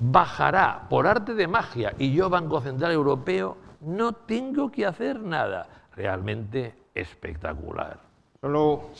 [0.00, 5.68] bajará por arte de magia y yo, Banco Central Europeo, no tengo que hacer nada.
[5.94, 8.00] Realmente espectacular.
[8.40, 8.90] Solo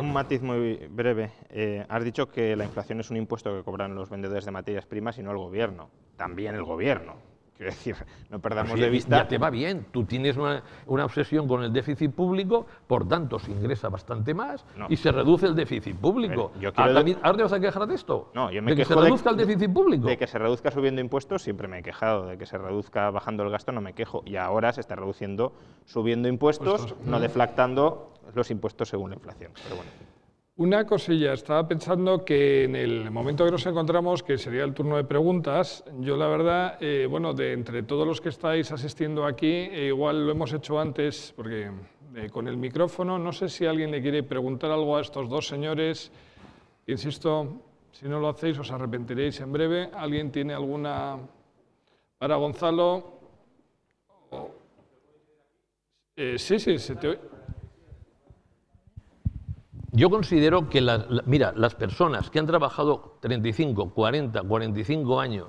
[0.00, 1.30] un, matiz muy breve.
[1.50, 4.86] Eh, has dicho que la inflación es un impuesto que cobran los vendedores de materias
[4.86, 5.90] primas y no el gobierno.
[6.16, 7.31] También el gobierno.
[7.56, 7.96] Quiero decir,
[8.30, 9.18] no perdamos de vista.
[9.18, 9.86] Ya te va bien.
[9.90, 14.96] Tú tienes una, obsesión con el déficit público, por tanto se ingresa bastante más y
[14.96, 16.52] se reduce el déficit público.
[16.76, 18.30] ¿Ahora te vas a quejar de esto?
[18.34, 20.08] No, yo me ¿De que se reduzca el déficit público?
[20.08, 22.26] De que se reduzca subiendo impuestos siempre me he quejado.
[22.26, 24.22] De que se reduzca bajando el gasto no me quejo.
[24.24, 25.52] Y ahora se está reduciendo
[25.84, 29.52] subiendo impuestos, no deflactando los impuestos según la inflación.
[29.62, 29.90] Pero bueno.
[30.62, 34.96] Una cosilla, estaba pensando que en el momento que nos encontramos, que sería el turno
[34.96, 39.48] de preguntas, yo la verdad, eh, bueno, de entre todos los que estáis asistiendo aquí,
[39.48, 41.68] eh, igual lo hemos hecho antes, porque
[42.14, 45.48] eh, con el micrófono, no sé si alguien le quiere preguntar algo a estos dos
[45.48, 46.12] señores.
[46.86, 47.60] Insisto,
[47.90, 49.90] si no lo hacéis os arrepentiréis en breve.
[49.92, 51.18] ¿Alguien tiene alguna
[52.18, 53.18] para Gonzalo?
[56.14, 57.31] Eh, sí, sí, se te oye.
[59.94, 65.48] Yo considero que, la- la- mira, las personas que han trabajado 35, 40, 45 años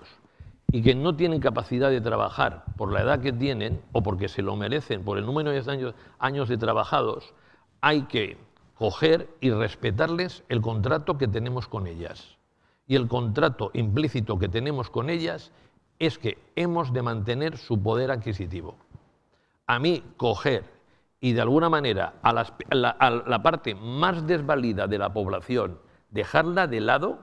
[0.71, 4.41] y que no tienen capacidad de trabajar por la edad que tienen o porque se
[4.41, 7.33] lo merecen por el número de años de trabajados,
[7.79, 8.37] hay que
[8.75, 12.37] coger y respetarles el contrato que tenemos con ellas.
[12.85, 15.51] Y el contrato implícito que tenemos con ellas
[15.99, 18.75] es que hemos de mantener su poder adquisitivo
[19.67, 20.65] a mí coger
[21.23, 25.13] y de alguna manera a, las- a la, a la parte más desvalida de la
[25.13, 25.79] población,
[26.11, 27.19] dejarla de lado,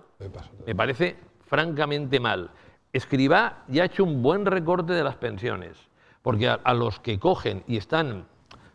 [0.66, 2.48] me parece francamente mal.
[2.94, 5.76] Escribá ya ha hecho un buen recorte de las pensiones,
[6.22, 8.24] porque a, a los que cogen y están,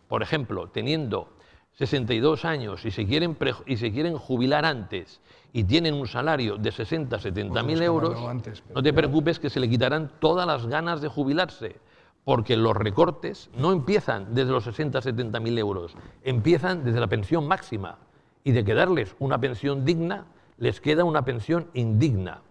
[0.08, 1.30] por ejemplo, teniendo
[1.74, 5.22] 62 años y se quieren, pre- y se quieren jubilar antes
[5.54, 9.60] y tienen un salario de 60, 70 mil euros, antes, no te preocupes que se
[9.60, 11.78] le quitarán todas las ganas de jubilarse,
[12.26, 17.48] porque los recortes no empiezan desde los 60, 70 mil euros, empiezan desde la pensión
[17.48, 18.00] máxima.
[18.44, 20.26] Y de quedarles una pensión digna,
[20.58, 22.42] les queda una pensión indigna.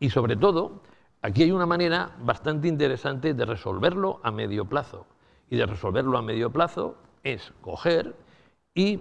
[0.00, 0.80] Y sobre todo,
[1.22, 5.06] aquí hay una manera bastante interesante de resolverlo a medio plazo.
[5.50, 8.14] Y de resolverlo a medio plazo es coger
[8.74, 9.00] y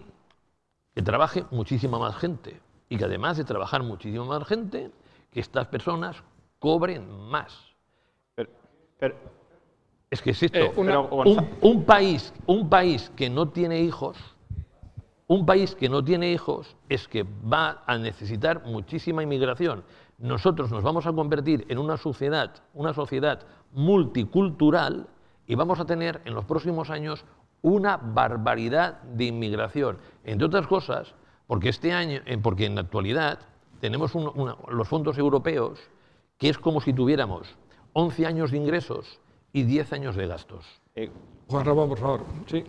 [0.94, 2.60] que trabaje muchísima más gente.
[2.90, 4.92] Y que además de trabajar muchísima más gente,
[5.32, 6.24] que estas personas
[6.60, 7.76] cobren más.
[8.36, 8.50] Pero,
[9.00, 9.45] pero-
[10.10, 10.58] Es que es esto.
[10.58, 10.94] Eh, una-
[11.32, 14.18] un, un país, un país que no tiene hijos,
[15.28, 19.84] un país que no tiene hijos es que va a necesitar muchísima inmigración.
[20.20, 23.42] Nosotros nos vamos a convertir en una sociedad, una sociedad
[23.74, 25.08] multicultural
[25.48, 27.26] y vamos a tener en los próximos años
[27.62, 29.98] una barbaridad de inmigración.
[30.24, 31.16] Entre otras cosas,
[31.48, 33.40] porque este año, eh, porque en la actualidad
[33.82, 35.80] tenemos un- una- los fondos europeos
[36.38, 37.56] que es como si tuviéramos
[37.94, 39.20] 11 años de ingresos
[39.56, 40.66] y 10 años de gastos.
[40.96, 41.10] eh,
[41.48, 42.22] Juan Ramón, por favor.
[42.48, 42.64] Sí.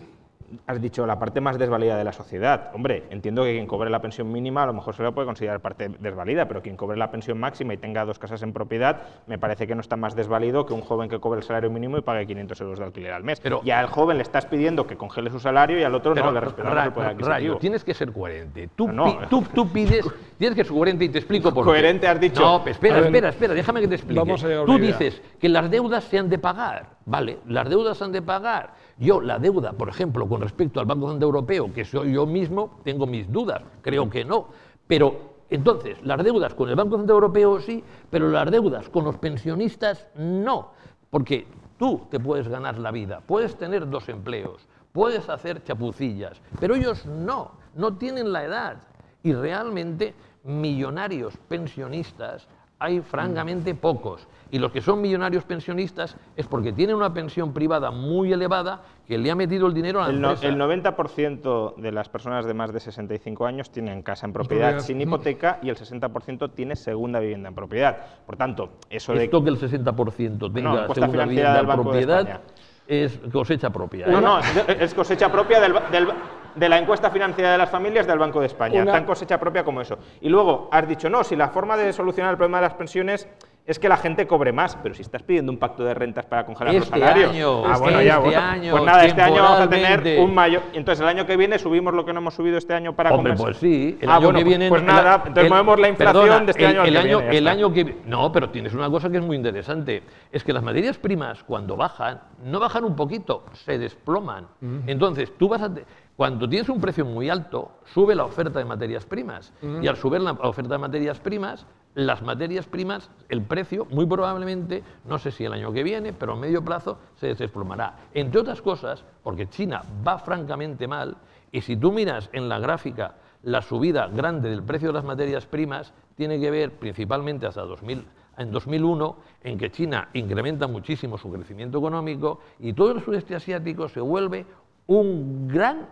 [0.66, 2.70] Has dicho la parte más desvalida de la sociedad.
[2.74, 5.60] Hombre, entiendo que quien cobre la pensión mínima a lo mejor se la puede considerar
[5.60, 9.38] parte desvalida, pero quien cobre la pensión máxima y tenga dos casas en propiedad, me
[9.38, 12.02] parece que no está más desvalido que un joven que cobre el salario mínimo y
[12.02, 13.40] pague 500 euros de alquiler al mes.
[13.40, 16.32] Pero- y al joven le estás pidiendo que congele su salario y al otro no
[16.32, 18.68] le respetamos el poder Rayo, tienes que ser coherente.
[18.76, 19.28] Tú, No, pi- no.
[19.28, 20.04] tú, tú pides,
[20.38, 21.70] tienes que ser coherente y te explico por qué.
[21.70, 22.40] Coherente has dicho.
[22.40, 24.18] No, espera, ver, espera, espera, déjame que te explique.
[24.18, 27.38] vamos a Tú dices que las deudas se han de pagar, ¿vale?
[27.46, 28.85] Las deudas se han de pagar.
[28.98, 32.78] Yo, la deuda, por ejemplo, con respecto al Banco Central Europeo, que soy yo mismo,
[32.82, 34.48] tengo mis dudas, creo que no.
[34.86, 39.16] Pero entonces, las deudas con el Banco Central Europeo sí, pero las deudas con los
[39.18, 40.70] pensionistas no.
[41.10, 41.46] Porque
[41.78, 47.04] tú te puedes ganar la vida, puedes tener dos empleos, puedes hacer chapucillas, pero ellos
[47.04, 48.76] no, no tienen la edad.
[49.22, 52.48] Y realmente millonarios pensionistas
[52.78, 54.26] hay francamente pocos.
[54.50, 59.18] Y los que son millonarios pensionistas es porque tienen una pensión privada muy elevada que
[59.18, 60.48] le ha metido el dinero a la El, no- empresa.
[60.54, 65.00] el 90% de las personas de más de 65 años tienen casa en propiedad sin
[65.00, 67.96] hipoteca y el 60% tiene segunda vivienda en propiedad.
[68.26, 72.40] Por tanto, eso de Esto que el 60% tenga encuesta segunda vivienda en propiedad
[72.86, 74.06] es cosecha propia.
[74.06, 74.20] No, ¿eh?
[74.20, 76.08] no, es cosecha propia del, del-
[76.56, 78.82] de la encuesta financiera de las familias del Banco de España.
[78.82, 79.98] Una- Tan cosecha propia como eso.
[80.22, 83.28] Y luego has dicho, no, si la forma de solucionar el problema de las pensiones
[83.66, 86.46] es que la gente cobre más, pero si estás pidiendo un pacto de rentas para
[86.46, 87.30] congelar los Este salarios.
[87.32, 88.40] año, ah, bueno, este ya, bueno.
[88.40, 90.62] año, Pues nada, este año vamos a tener un mayor.
[90.72, 93.32] Entonces, el año que viene subimos lo que no hemos subido este año para Hombre,
[93.32, 93.98] compensar- pues sí.
[94.00, 94.68] El ah, año bueno, que pues- viene.
[94.68, 96.92] Pues el- nada, entonces el- movemos la inflación perdona, de este el- año al el
[96.92, 100.02] que año, viene, el año que No, pero tienes una cosa que es muy interesante.
[100.30, 104.46] Es que las materias primas, cuando bajan, no bajan un poquito, se desploman.
[104.86, 105.70] Entonces, tú vas a.
[106.16, 109.52] Cuando tienes un precio muy alto, sube la oferta de materias primas.
[109.82, 114.82] Y al subir la oferta de materias primas, las materias primas, el precio, muy probablemente,
[115.04, 118.08] no sé si el año que viene, pero a medio plazo se desplomará.
[118.14, 121.18] Entre otras cosas, porque China va francamente mal,
[121.52, 125.46] y si tú miras en la gráfica la subida grande del precio de las materias
[125.46, 128.06] primas, tiene que ver principalmente hasta 2000,
[128.38, 133.88] en 2001, en que China incrementa muchísimo su crecimiento económico y todo el sudeste asiático
[133.90, 134.46] se vuelve
[134.86, 135.88] un gran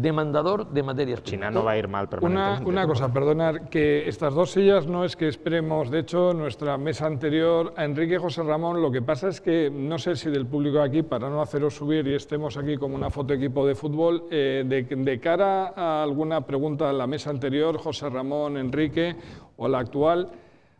[0.00, 1.54] demandador de materias China primas.
[1.54, 2.70] no va a ir mal Una, permanentemente.
[2.70, 7.06] una cosa, perdonar, que estas dos sillas no es que esperemos, de hecho, nuestra mesa
[7.06, 10.80] anterior a Enrique José Ramón, lo que pasa es que no sé si del público
[10.80, 14.62] aquí, para no haceros subir y estemos aquí como una foto equipo de fútbol, eh,
[14.66, 19.16] de, de cara a alguna pregunta a la mesa anterior, José Ramón, Enrique
[19.56, 20.30] o la actual,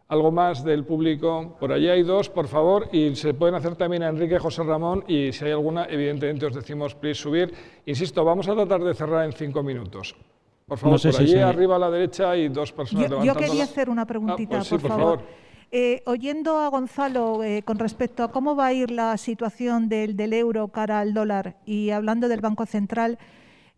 [0.09, 1.57] algo más del público.
[1.61, 5.05] Por allí hay dos, por favor, y se pueden hacer también a Enrique, José Ramón,
[5.07, 7.53] y si hay alguna, evidentemente os decimos, please, subir.
[7.85, 10.17] Insisto, vamos a tratar de cerrar en cinco minutos.
[10.67, 13.25] Por favor, No sé por si allí arriba a la derecha hay dos personas Yo,
[13.25, 15.21] yo quería la- hacer una preguntita, Ah, pues sí, por, favor.
[15.71, 20.17] Eh, oyendo a Gonzalo eh, con respecto a cómo va a ir la situación del,
[20.17, 23.19] del euro cara al dólar y hablando del Banco Central,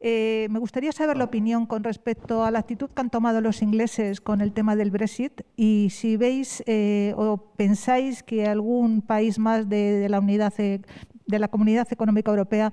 [0.01, 3.61] eh, me gustaría saber la opinión con respecto a la actitud que han tomado los
[3.63, 9.39] ingleses con el tema del Brexit y si veis eh, o pensáis que algún país
[9.39, 10.81] más de, de la unidad e-
[11.27, 12.73] de la Comunidad Económica Europea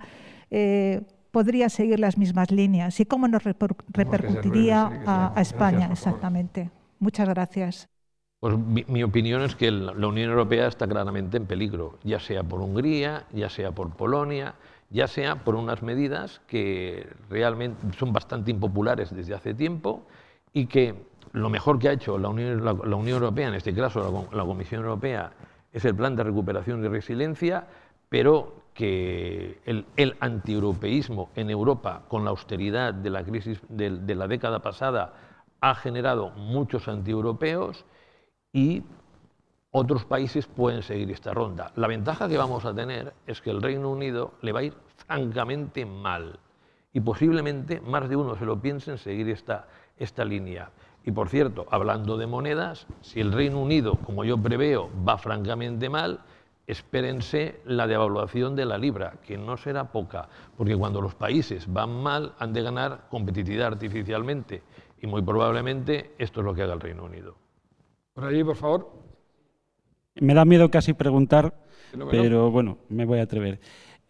[0.49, 1.01] eh,
[1.31, 6.71] podría seguir las mismas líneas y cómo nos reper- repercutiría a, España exactamente.
[6.99, 7.89] Muchas gracias.
[8.39, 12.43] Pues mi, mi opinión es que la Unión Europea está claramente en peligro, ya sea
[12.43, 14.55] por Hungría, ya sea por Polonia,
[14.89, 20.03] ya sea por unas medidas que realmente son bastante impopulares desde hace tiempo
[20.53, 20.95] y que
[21.33, 24.27] lo mejor que ha hecho la Unión, la- Unión Europea, en este caso la, Com-
[24.31, 25.31] la Comisión Europea,
[25.73, 27.67] es el plan de recuperación y resiliencia,
[28.09, 34.27] pero que el, antieuropeísmo en Europa, con la austeridad de la crisis del- de la
[34.27, 35.13] década pasada,
[35.59, 37.83] ha generado muchos antieuropeos
[38.53, 38.83] y
[39.71, 41.71] otros países pueden seguir esta ronda.
[41.75, 44.73] La ventaja que vamos a tener es que el Reino Unido le va a ir
[44.95, 46.39] francamente mal
[46.93, 50.71] y posiblemente más de uno se lo piense en seguir esta, esta línea.
[51.03, 55.89] Y por cierto, hablando de monedas, si el Reino Unido, como yo preveo, va francamente
[55.89, 56.21] mal,
[56.65, 62.01] espérense la devaluación de la libra, que no será poca, porque cuando los países van
[62.01, 64.63] mal han de ganar competitividad artificialmente
[64.99, 67.35] y muy probablemente esto es lo que haga el Reino Unido.
[68.13, 69.06] Por allí, por favor.
[70.19, 71.53] Me da miedo casi preguntar,
[72.11, 73.59] pero bueno, me voy a atrever.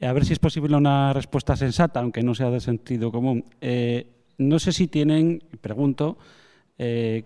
[0.01, 3.45] A ver si es posible una respuesta sensata, aunque no sea de sentido común.
[3.61, 6.17] Eh, no sé si tienen, pregunto,
[6.77, 7.23] eh,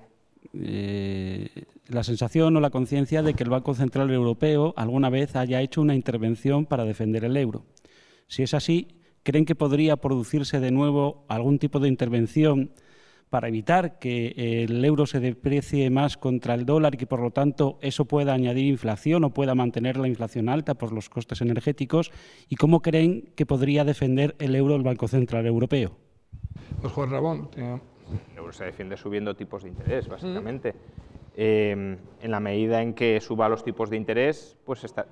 [0.53, 1.49] eh,
[1.87, 5.81] la sensación o la conciencia de que el Banco Central Europeo alguna vez haya hecho
[5.81, 7.65] una intervención para defender el euro.
[8.27, 8.87] Si es así,
[9.23, 12.71] ¿creen que podría producirse de nuevo algún tipo de intervención
[13.31, 17.31] para evitar que el euro se deprecie más contra el dólar y que por lo
[17.31, 22.11] tanto eso pueda añadir inflación o pueda mantener la inflación alta por los costes energéticos?
[22.49, 25.95] ¿Y cómo creen que podría defender el euro el Banco Central Europeo?
[26.81, 27.49] Pues Juan Ramón.
[27.55, 27.79] eh,
[28.33, 30.75] El euro se defiende subiendo tipos de interés, básicamente.
[31.37, 35.07] Eh, en la medida en que suba los tipos de interés, pues está,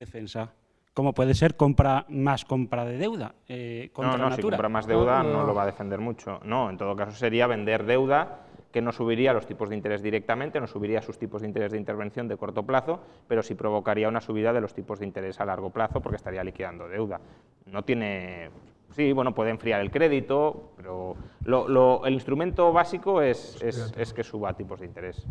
[0.00, 0.52] Defensa.
[0.96, 4.86] ¿Cómo puede ser compra más compra de deuda eh, contra no, no, si compra más
[4.86, 5.46] deuda No, no, no no.
[5.48, 6.40] lo va a defender mucho.
[6.42, 10.58] No, en todo caso sería vender deuda que no subiría los tipos de interés directamente,
[10.58, 14.22] no subiría sus tipos de interés de intervención de corto plazo, pero sí provocaría una
[14.22, 17.20] subida de los tipos de interés a largo plazo porque estaría liquidando deuda.
[17.66, 18.48] No tiene...
[18.92, 24.14] Sí, bueno, puede enfriar el crédito, pero lo- lo- el instrumento básico es, es- es
[24.14, 25.26] que suba tipos de interés.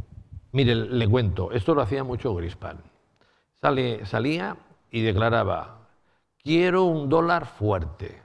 [0.51, 2.77] Mire, le cuento, esto lo hacía mucho Grispan.
[3.59, 4.55] Sale, salía
[4.95, 5.79] y declaraba,
[6.41, 8.21] quiero un dólar fuerte.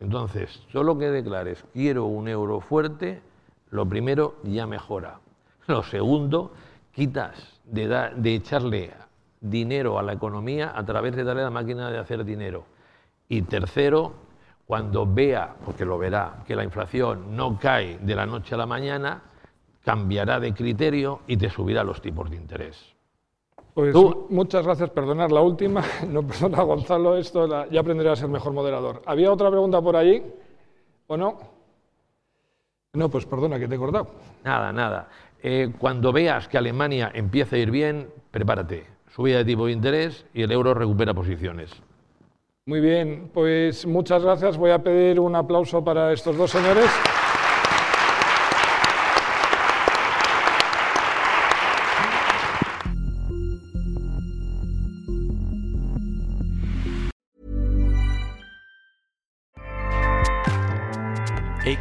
[0.00, 3.20] Entonces, solo que declares, quiero un euro fuerte,
[3.68, 5.20] lo primero ya mejora.
[5.66, 6.54] Lo segundo,
[6.92, 8.94] quitas de, de echarle
[9.38, 12.64] dinero a la economía a través de darle la máquina de hacer dinero.
[13.28, 14.14] Y tercero,
[14.64, 18.66] cuando vea, porque lo verá, que la inflación no cae de la noche a la
[18.66, 19.24] mañana,
[19.84, 22.93] cambiará de criterio y te subirá los tipos de interés.
[23.74, 28.16] Pues Tú- muchas gracias, perdonar la última, no perdona Gonzalo, esto la- ya aprenderé a
[28.16, 29.02] ser mejor moderador.
[29.04, 30.22] ¿Había otra pregunta por allí
[31.08, 31.38] o no?
[32.92, 34.06] No, pues perdona que te he cortado.
[34.44, 35.08] Nada, nada.
[35.42, 38.86] Eh, cuando veas que Alemania empieza a ir bien, prepárate.
[39.10, 41.70] Subida de tipo de interés y el euro recupera posiciones.
[42.66, 44.56] Muy bien, pues muchas gracias.
[44.56, 46.86] Voy a pedir un aplauso para estos dos señores.